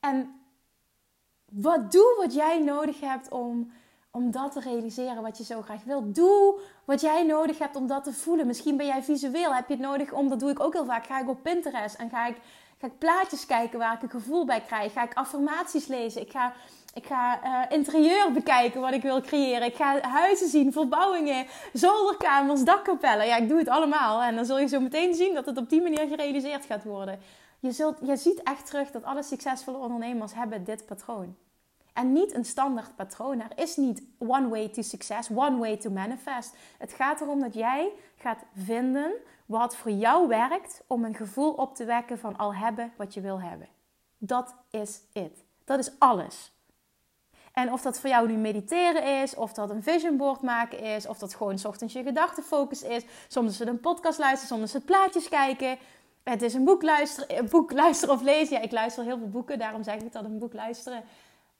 En 0.00 0.40
wat 1.44 1.92
doe 1.92 2.14
wat 2.18 2.34
jij 2.34 2.58
nodig 2.58 3.00
hebt 3.00 3.28
om, 3.30 3.72
om 4.12 4.30
dat 4.30 4.52
te 4.52 4.60
realiseren 4.60 5.22
wat 5.22 5.38
je 5.38 5.44
zo 5.44 5.62
graag 5.62 5.84
wilt. 5.84 6.14
Doe 6.14 6.60
wat 6.84 7.00
jij 7.00 7.22
nodig 7.22 7.58
hebt 7.58 7.76
om 7.76 7.86
dat 7.86 8.04
te 8.04 8.12
voelen. 8.12 8.46
Misschien 8.46 8.76
ben 8.76 8.86
jij 8.86 9.02
visueel, 9.02 9.54
heb 9.54 9.68
je 9.68 9.74
het 9.74 9.82
nodig 9.82 10.12
om, 10.12 10.28
dat 10.28 10.40
doe 10.40 10.50
ik 10.50 10.60
ook 10.60 10.72
heel 10.72 10.84
vaak, 10.84 11.06
ga 11.06 11.20
ik 11.20 11.28
op 11.28 11.42
Pinterest 11.42 11.94
en 11.94 12.10
ga 12.10 12.26
ik, 12.26 12.36
ga 12.78 12.86
ik 12.86 12.98
plaatjes 12.98 13.46
kijken 13.46 13.78
waar 13.78 13.94
ik 13.94 14.02
een 14.02 14.10
gevoel 14.10 14.44
bij 14.44 14.60
krijg. 14.60 14.92
Ga 14.92 15.02
ik 15.02 15.14
affirmaties 15.14 15.86
lezen. 15.86 16.20
Ik 16.20 16.30
ga, 16.30 16.52
ik 16.94 17.06
ga 17.06 17.40
uh, 17.44 17.76
interieur 17.76 18.32
bekijken 18.32 18.80
wat 18.80 18.92
ik 18.92 19.02
wil 19.02 19.20
creëren. 19.20 19.66
Ik 19.66 19.76
ga 19.76 20.00
huizen 20.00 20.48
zien, 20.48 20.72
verbouwingen, 20.72 21.46
zolderkamers, 21.72 22.64
dakkapellen. 22.64 23.26
Ja, 23.26 23.36
ik 23.36 23.48
doe 23.48 23.58
het 23.58 23.68
allemaal. 23.68 24.22
En 24.22 24.34
dan 24.34 24.44
zul 24.44 24.58
je 24.58 24.66
zo 24.66 24.80
meteen 24.80 25.14
zien 25.14 25.34
dat 25.34 25.46
het 25.46 25.58
op 25.58 25.70
die 25.70 25.82
manier 25.82 26.06
gerealiseerd 26.06 26.64
gaat 26.64 26.84
worden. 26.84 27.20
Je, 27.58 27.72
zult, 27.72 27.98
je 28.02 28.16
ziet 28.16 28.42
echt 28.42 28.66
terug 28.66 28.90
dat 28.90 29.04
alle 29.04 29.22
succesvolle 29.22 29.78
ondernemers 29.78 30.34
hebben 30.34 30.64
dit 30.64 30.86
patroon. 30.86 31.36
En 31.92 32.12
niet 32.12 32.34
een 32.34 32.44
standaard 32.44 32.96
patroon. 32.96 33.40
Er 33.40 33.58
is 33.58 33.76
niet 33.76 34.02
one 34.18 34.48
way 34.48 34.68
to 34.68 34.82
success, 34.82 35.30
one 35.34 35.58
way 35.58 35.76
to 35.76 35.90
manifest. 35.90 36.54
Het 36.78 36.92
gaat 36.92 37.20
erom 37.20 37.40
dat 37.40 37.54
jij 37.54 37.92
gaat 38.16 38.44
vinden 38.56 39.12
wat 39.46 39.76
voor 39.76 39.90
jou 39.90 40.28
werkt 40.28 40.82
om 40.86 41.04
een 41.04 41.14
gevoel 41.14 41.52
op 41.52 41.74
te 41.74 41.84
wekken 41.84 42.18
van 42.18 42.36
al 42.36 42.54
hebben 42.54 42.92
wat 42.96 43.14
je 43.14 43.20
wil 43.20 43.40
hebben. 43.40 43.68
Dat 44.18 44.54
is 44.70 45.00
het. 45.12 45.44
Dat 45.64 45.78
is 45.78 45.90
alles. 45.98 46.52
En 47.52 47.72
of 47.72 47.82
dat 47.82 48.00
voor 48.00 48.10
jou 48.10 48.28
nu 48.28 48.36
mediteren 48.36 49.22
is, 49.22 49.34
of 49.34 49.52
dat 49.52 49.70
een 49.70 49.82
vision 49.82 50.16
board 50.16 50.42
maken 50.42 50.78
is, 50.78 51.06
of 51.06 51.18
dat 51.18 51.34
gewoon 51.34 51.58
ochtends 51.66 51.94
je 51.94 52.02
gedachtenfocus 52.02 52.82
is. 52.82 53.04
Soms 53.28 53.50
is 53.50 53.58
het 53.58 53.68
een 53.68 53.80
podcast 53.80 54.18
luisteren, 54.18 54.56
soms 54.56 54.72
het 54.72 54.84
plaatjes 54.84 55.28
kijken. 55.28 55.78
Het 56.22 56.42
is 56.42 56.54
een 56.54 56.64
boek 56.64 56.82
luisteren, 56.82 57.48
boek 57.48 57.72
luisteren 57.72 58.14
of 58.14 58.22
lezen. 58.22 58.56
Ja, 58.56 58.62
ik 58.62 58.72
luister 58.72 59.04
heel 59.04 59.18
veel 59.18 59.28
boeken, 59.28 59.58
daarom 59.58 59.82
zeg 59.82 59.94
ik 59.94 60.12
dat 60.12 60.24
een 60.24 60.38
boek 60.38 60.52
luisteren. 60.52 61.04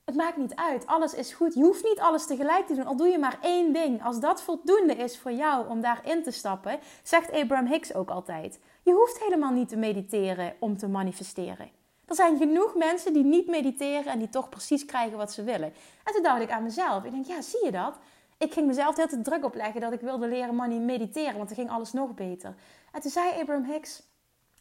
Het 0.04 0.14
maakt 0.14 0.36
niet 0.36 0.54
uit. 0.54 0.86
Alles 0.86 1.14
is 1.14 1.32
goed. 1.32 1.54
Je 1.54 1.62
hoeft 1.62 1.84
niet 1.84 2.00
alles 2.00 2.26
tegelijk 2.26 2.66
te 2.66 2.74
doen. 2.74 2.86
Al 2.86 2.96
doe 2.96 3.08
je 3.08 3.18
maar 3.18 3.38
één 3.42 3.72
ding. 3.72 4.04
Als 4.04 4.20
dat 4.20 4.42
voldoende 4.42 4.94
is 4.94 5.18
voor 5.18 5.32
jou 5.32 5.68
om 5.68 5.80
daarin 5.80 6.22
te 6.22 6.30
stappen, 6.30 6.78
zegt 7.02 7.32
Abraham 7.32 7.66
Hicks 7.66 7.94
ook 7.94 8.10
altijd. 8.10 8.60
Je 8.82 8.92
hoeft 8.92 9.18
helemaal 9.18 9.52
niet 9.52 9.68
te 9.68 9.76
mediteren 9.76 10.54
om 10.58 10.76
te 10.76 10.88
manifesteren. 10.88 11.70
Er 12.06 12.14
zijn 12.14 12.38
genoeg 12.38 12.74
mensen 12.74 13.12
die 13.12 13.24
niet 13.24 13.46
mediteren 13.46 14.12
en 14.12 14.18
die 14.18 14.28
toch 14.28 14.48
precies 14.48 14.84
krijgen 14.84 15.16
wat 15.16 15.32
ze 15.32 15.42
willen. 15.42 15.72
En 16.04 16.12
toen 16.12 16.22
dacht 16.22 16.42
ik 16.42 16.50
aan 16.50 16.62
mezelf. 16.62 17.04
Ik 17.04 17.10
denk, 17.10 17.26
ja, 17.26 17.40
zie 17.40 17.64
je 17.64 17.70
dat? 17.70 17.98
Ik 18.38 18.52
ging 18.52 18.66
mezelf 18.66 18.96
heel 18.96 19.06
te 19.06 19.20
druk 19.20 19.44
opleggen 19.44 19.80
dat 19.80 19.92
ik 19.92 20.00
wilde 20.00 20.28
leren 20.28 20.84
mediteren, 20.84 21.36
want 21.36 21.48
dan 21.48 21.56
ging 21.56 21.70
alles 21.70 21.92
nog 21.92 22.14
beter. 22.14 22.54
En 22.92 23.00
toen 23.00 23.10
zei 23.10 23.40
Abraham 23.40 23.64
Hicks, 23.64 24.02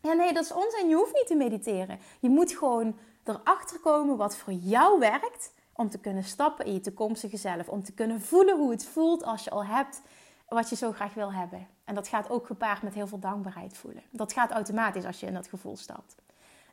ja 0.02 0.14
nee, 0.14 0.34
dat 0.34 0.44
is 0.44 0.54
onzin. 0.54 0.90
Je 0.90 0.96
hoeft 0.96 1.14
niet 1.14 1.28
te 1.28 1.36
mediteren. 1.36 2.00
Je 2.20 2.30
moet 2.30 2.52
gewoon 2.52 2.98
erachter 3.24 3.80
komen 3.80 4.18
wat 4.18 4.38
voor 4.38 4.54
jou 4.54 5.00
werkt 5.00 5.54
om 5.74 5.90
te 5.90 6.00
kunnen 6.00 6.24
stappen 6.24 6.66
in 6.66 6.74
je 6.74 6.82
toekomstige 6.82 7.38
zelf. 7.38 7.70
Om 7.70 7.84
te 7.84 7.94
kunnen 7.94 8.22
voelen 8.22 8.58
hoe 8.58 8.72
het 8.72 8.86
voelt 8.86 9.24
als 9.24 9.44
je 9.44 9.50
al 9.50 9.66
hebt 9.66 10.02
wat 10.48 10.70
je 10.70 10.76
zo 10.76 10.92
graag 10.92 11.14
wil 11.14 11.34
hebben. 11.34 11.68
En 11.84 11.96
dat 11.96 12.08
gaat 12.08 12.30
ook 12.30 12.46
gepaard 12.46 12.82
met 12.82 12.94
heel 12.94 13.08
veel 13.08 13.20
dankbaarheid 13.20 13.78
voelen. 13.78 14.04
Dat 14.12 14.34
gaat 14.34 14.52
automatisch 14.52 15.06
als 15.06 15.20
je 15.20 15.26
in 15.26 15.34
dat 15.34 15.48
gevoel 15.48 15.78
stapt. 15.78 16.16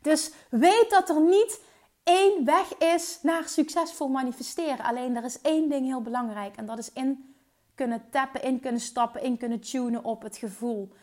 Dus 0.01 0.31
weet 0.49 0.89
dat 0.89 1.09
er 1.09 1.21
niet 1.21 1.61
één 2.03 2.45
weg 2.45 2.77
is 2.77 3.19
naar 3.21 3.47
succesvol 3.47 4.07
manifesteren. 4.07 4.85
Alleen 4.85 5.15
er 5.15 5.23
is 5.23 5.41
één 5.41 5.69
ding 5.69 5.85
heel 5.85 6.01
belangrijk 6.01 6.55
en 6.55 6.65
dat 6.65 6.77
is 6.77 6.93
in 6.93 7.35
kunnen 7.75 8.09
tappen, 8.09 8.43
in 8.43 8.59
kunnen 8.59 8.81
stappen, 8.81 9.23
in 9.23 9.37
kunnen 9.37 9.59
tunen 9.59 10.03
op 10.03 10.21
het 10.21 10.37
gevoel 10.37 10.93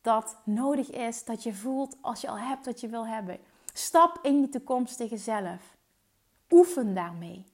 dat 0.00 0.36
nodig 0.44 0.90
is 0.90 1.24
dat 1.24 1.42
je 1.42 1.54
voelt 1.54 1.96
als 2.00 2.20
je 2.20 2.28
al 2.28 2.38
hebt 2.38 2.66
wat 2.66 2.80
je 2.80 2.88
wil 2.88 3.06
hebben. 3.06 3.38
Stap 3.72 4.18
in 4.22 4.40
je 4.40 4.48
toekomstige 4.48 5.16
zelf. 5.16 5.76
Oefen 6.50 6.94
daarmee. 6.94 7.44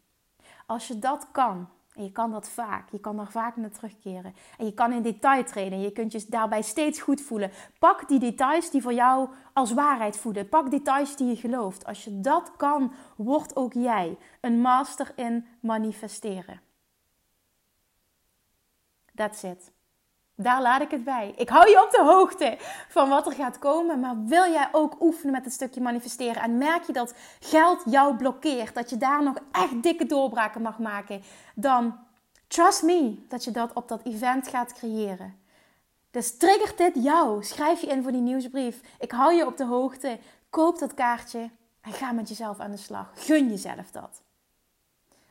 Als 0.67 0.89
je 0.89 0.99
dat 0.99 1.31
kan, 1.33 1.69
en 1.99 2.05
je 2.05 2.13
kan 2.13 2.31
dat 2.31 2.49
vaak, 2.49 2.91
je 2.91 3.01
kan 3.01 3.17
daar 3.17 3.31
vaak 3.31 3.57
naar 3.57 3.71
terugkeren. 3.71 4.35
En 4.59 4.65
je 4.65 4.73
kan 4.73 4.93
in 4.93 5.03
detail 5.03 5.45
trainen, 5.45 5.81
je 5.81 5.93
kunt 5.93 6.13
je 6.13 6.25
daarbij 6.29 6.63
steeds 6.63 7.01
goed 7.01 7.21
voelen. 7.21 7.51
Pak 7.79 8.09
die 8.09 8.19
details 8.19 8.71
die 8.71 8.83
voor 8.83 8.93
jou 8.93 9.29
als 9.53 9.73
waarheid 9.73 10.17
voelen. 10.17 10.49
Pak 10.49 10.71
details 10.71 11.17
die 11.17 11.27
je 11.27 11.37
gelooft. 11.37 11.85
Als 11.85 12.05
je 12.05 12.21
dat 12.21 12.53
kan, 12.57 12.93
word 13.17 13.57
ook 13.57 13.73
jij 13.73 14.19
een 14.41 14.61
master 14.61 15.13
in 15.17 15.47
manifesteren. 15.61 16.61
That's 19.15 19.43
it. 19.43 19.73
Daar 20.41 20.63
laat 20.63 20.81
ik 20.81 20.91
het 20.91 21.05
bij. 21.05 21.33
Ik 21.37 21.49
hou 21.49 21.69
je 21.69 21.83
op 21.83 21.91
de 21.91 22.03
hoogte 22.03 22.57
van 22.89 23.09
wat 23.09 23.27
er 23.27 23.33
gaat 23.33 23.59
komen. 23.59 24.01
Maar 24.01 24.25
wil 24.25 24.53
jij 24.53 24.69
ook 24.73 24.97
oefenen 25.01 25.33
met 25.33 25.45
het 25.45 25.53
stukje 25.53 25.81
manifesteren? 25.81 26.43
En 26.43 26.59
merk 26.59 26.83
je 26.83 26.93
dat 26.93 27.15
geld 27.41 27.83
jou 27.85 28.17
blokkeert? 28.17 28.75
Dat 28.75 28.91
je 28.91 28.97
daar 28.97 29.23
nog 29.23 29.35
echt 29.53 29.83
dikke 29.83 30.07
doorbraken 30.07 30.63
mag 30.63 30.79
maken? 30.79 31.23
Dan 31.55 31.99
trust 32.49 32.83
me 32.83 33.25
dat 33.29 33.45
je 33.45 33.51
dat 33.51 33.73
op 33.73 33.89
dat 33.89 34.05
event 34.05 34.49
gaat 34.49 34.73
creëren. 34.73 35.35
Dus 36.11 36.37
triggert 36.37 36.79
dit 36.79 36.95
jou? 36.95 37.45
Schrijf 37.45 37.81
je 37.81 37.87
in 37.87 38.03
voor 38.03 38.13
die 38.13 38.21
nieuwsbrief. 38.21 38.81
Ik 38.99 39.11
hou 39.11 39.35
je 39.35 39.47
op 39.47 39.57
de 39.57 39.65
hoogte. 39.65 40.19
Koop 40.51 40.79
dat 40.79 40.95
kaartje 40.95 41.51
en 41.81 41.93
ga 41.93 42.13
met 42.13 42.29
jezelf 42.29 42.59
aan 42.59 42.71
de 42.71 42.77
slag. 42.77 43.11
Gun 43.15 43.49
jezelf 43.49 43.91
dat. 43.91 44.23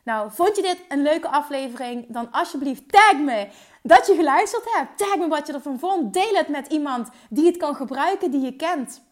Nou, 0.08 0.30
vond 0.30 0.56
je 0.56 0.62
dit 0.62 0.80
een 0.88 1.02
leuke 1.02 1.28
aflevering? 1.28 2.06
Dan 2.08 2.30
alsjeblieft 2.30 2.92
tag 2.92 3.18
me 3.18 3.48
dat 3.82 4.06
je 4.06 4.14
geluisterd 4.14 4.64
hebt. 4.64 4.98
Tag 4.98 5.16
me 5.16 5.28
wat 5.28 5.46
je 5.46 5.52
ervan 5.52 5.78
vond. 5.78 6.12
Deel 6.12 6.34
het 6.34 6.48
met 6.48 6.66
iemand 6.66 7.08
die 7.30 7.46
het 7.46 7.56
kan 7.56 7.74
gebruiken, 7.74 8.30
die 8.30 8.40
je 8.40 8.56
kent. 8.56 9.02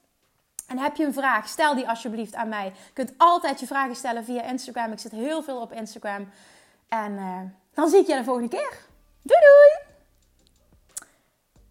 En 0.67 0.79
heb 0.79 0.97
je 0.97 1.05
een 1.05 1.13
vraag, 1.13 1.49
stel 1.49 1.75
die 1.75 1.89
alsjeblieft 1.89 2.35
aan 2.35 2.49
mij. 2.49 2.65
Je 2.65 2.93
kunt 2.93 3.13
altijd 3.17 3.61
je 3.61 3.67
vragen 3.67 3.97
stellen 3.97 4.25
via 4.25 4.43
Instagram. 4.43 4.93
Ik 4.93 4.99
zit 4.99 5.13
heel 5.13 5.43
veel 5.43 5.61
op 5.61 5.73
Instagram. 5.73 6.29
En 6.89 7.13
uh, 7.13 7.41
dan 7.75 7.89
zie 7.89 8.01
ik 8.01 8.07
je 8.07 8.17
de 8.17 8.25
volgende 8.25 8.49
keer. 8.49 8.79
Doei 9.23 9.41
doei! 9.41 9.95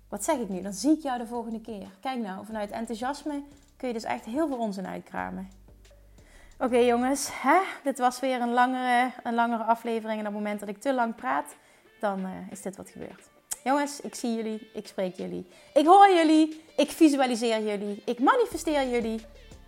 Wat 0.09 0.23
zeg 0.23 0.38
ik 0.38 0.49
nu? 0.49 0.61
Dan 0.61 0.73
zie 0.73 0.91
ik 0.91 1.03
jou 1.03 1.17
de 1.17 1.27
volgende 1.27 1.61
keer. 1.61 1.88
Kijk 2.01 2.19
nou, 2.19 2.45
vanuit 2.45 2.71
enthousiasme 2.71 3.43
kun 3.77 3.88
je 3.88 3.93
dus 3.93 4.03
echt 4.03 4.25
heel 4.25 4.47
veel 4.47 4.57
onzin 4.57 4.88
uitkramen. 4.88 5.64
Oké 6.59 6.77
jongens, 6.77 7.29
hè? 7.31 7.59
dit 7.83 7.97
was 7.97 8.19
weer 8.19 8.41
een 8.41 8.53
langere, 8.53 9.11
een 9.23 9.33
langere 9.33 9.63
aflevering. 9.63 10.19
En 10.19 10.27
op 10.27 10.33
het 10.33 10.43
moment 10.43 10.59
dat 10.59 10.69
ik 10.69 10.81
te 10.81 10.93
lang 10.93 11.15
praat, 11.15 11.55
dan 11.99 12.19
uh, 12.19 12.51
is 12.51 12.61
dit 12.61 12.77
wat 12.77 12.89
gebeurt. 12.89 13.29
Jongens, 13.63 14.01
ik 14.01 14.15
zie 14.15 14.35
jullie, 14.35 14.69
ik 14.73 14.87
spreek 14.87 15.15
jullie. 15.15 15.47
Ik 15.73 15.85
hoor 15.85 16.09
jullie, 16.09 16.63
ik 16.75 16.89
visualiseer 16.91 17.61
jullie, 17.63 18.01
ik 18.05 18.19
manifesteer 18.19 18.89
jullie 18.89 19.25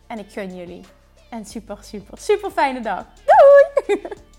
en 0.07 0.19
ik 0.19 0.31
gun 0.31 0.55
jullie. 0.55 0.83
En 1.29 1.45
super, 1.45 1.77
super, 1.81 2.17
super 2.17 2.51
fijne 2.51 2.79
dag. 2.79 3.05
Doei! 3.25 4.01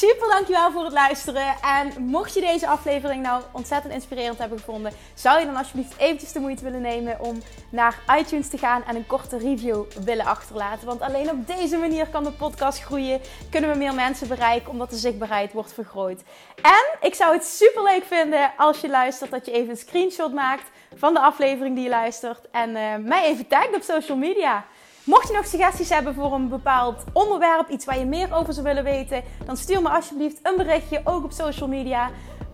Super 0.00 0.28
dankjewel 0.28 0.70
voor 0.70 0.84
het 0.84 0.92
luisteren. 0.92 1.54
En 1.62 2.02
mocht 2.02 2.34
je 2.34 2.40
deze 2.40 2.66
aflevering 2.66 3.22
nou 3.22 3.42
ontzettend 3.52 3.92
inspirerend 3.92 4.38
hebben 4.38 4.58
gevonden, 4.58 4.92
zou 5.14 5.40
je 5.40 5.46
dan 5.46 5.56
alsjeblieft 5.56 5.96
eventjes 5.96 6.32
de 6.32 6.40
moeite 6.40 6.64
willen 6.64 6.80
nemen 6.80 7.20
om 7.20 7.42
naar 7.70 7.98
iTunes 8.18 8.48
te 8.48 8.58
gaan 8.58 8.84
en 8.84 8.96
een 8.96 9.06
korte 9.06 9.38
review 9.38 9.84
willen 10.04 10.24
achterlaten. 10.24 10.86
Want 10.86 11.00
alleen 11.00 11.30
op 11.30 11.46
deze 11.46 11.76
manier 11.76 12.06
kan 12.06 12.24
de 12.24 12.32
podcast 12.32 12.82
groeien, 12.82 13.20
kunnen 13.50 13.70
we 13.70 13.76
meer 13.76 13.94
mensen 13.94 14.28
bereiken, 14.28 14.70
omdat 14.70 14.90
de 14.90 14.96
zichtbaarheid 14.96 15.52
wordt 15.52 15.72
vergroot. 15.72 16.22
En 16.62 17.08
ik 17.08 17.14
zou 17.14 17.34
het 17.34 17.44
super 17.44 17.82
leuk 17.82 18.04
vinden 18.04 18.52
als 18.56 18.80
je 18.80 18.88
luistert 18.88 19.30
dat 19.30 19.46
je 19.46 19.52
even 19.52 19.70
een 19.70 19.76
screenshot 19.76 20.32
maakt 20.32 20.70
van 20.94 21.14
de 21.14 21.20
aflevering 21.20 21.74
die 21.74 21.84
je 21.84 21.90
luistert 21.90 22.50
en 22.50 22.70
uh, 22.70 22.94
mij 22.96 23.24
even 23.24 23.46
tagt 23.46 23.74
op 23.74 23.82
social 23.82 24.16
media. 24.16 24.66
Mocht 25.08 25.28
je 25.28 25.34
nog 25.34 25.46
suggesties 25.46 25.88
hebben 25.88 26.14
voor 26.14 26.32
een 26.32 26.48
bepaald 26.48 27.04
onderwerp, 27.12 27.68
iets 27.68 27.84
waar 27.84 27.98
je 27.98 28.04
meer 28.04 28.34
over 28.34 28.52
zou 28.52 28.66
willen 28.66 28.84
weten, 28.84 29.22
dan 29.44 29.56
stuur 29.56 29.82
me 29.82 29.88
alsjeblieft 29.88 30.38
een 30.42 30.56
berichtje, 30.56 31.00
ook 31.04 31.24
op 31.24 31.32
social 31.32 31.68
media. 31.68 32.10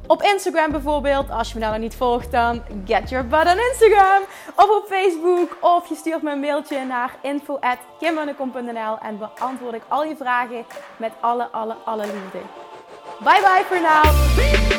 Op 0.06 0.22
Instagram 0.22 0.70
bijvoorbeeld, 0.70 1.30
als 1.30 1.48
je 1.48 1.54
me 1.54 1.60
nou 1.60 1.72
nog 1.72 1.82
niet 1.82 1.96
volgt, 1.96 2.30
dan 2.30 2.62
get 2.84 3.08
your 3.08 3.26
butt 3.26 3.46
on 3.46 3.58
Instagram. 3.58 4.22
Of 4.56 4.68
op 4.68 4.86
Facebook, 4.88 5.56
of 5.60 5.88
je 5.88 5.94
stuurt 5.94 6.22
me 6.22 6.32
een 6.32 6.40
mailtje 6.40 6.84
naar 6.84 7.16
info.kimmannekom.nl 7.22 8.98
en 8.98 9.18
beantwoord 9.18 9.74
ik 9.74 9.82
al 9.88 10.04
je 10.04 10.16
vragen 10.16 10.64
met 10.96 11.12
alle, 11.20 11.48
alle, 11.50 11.74
alle 11.84 12.02
liefde. 12.02 12.38
Bye 13.18 13.40
bye 13.40 13.64
voor 13.68 13.80
now. 13.80 14.73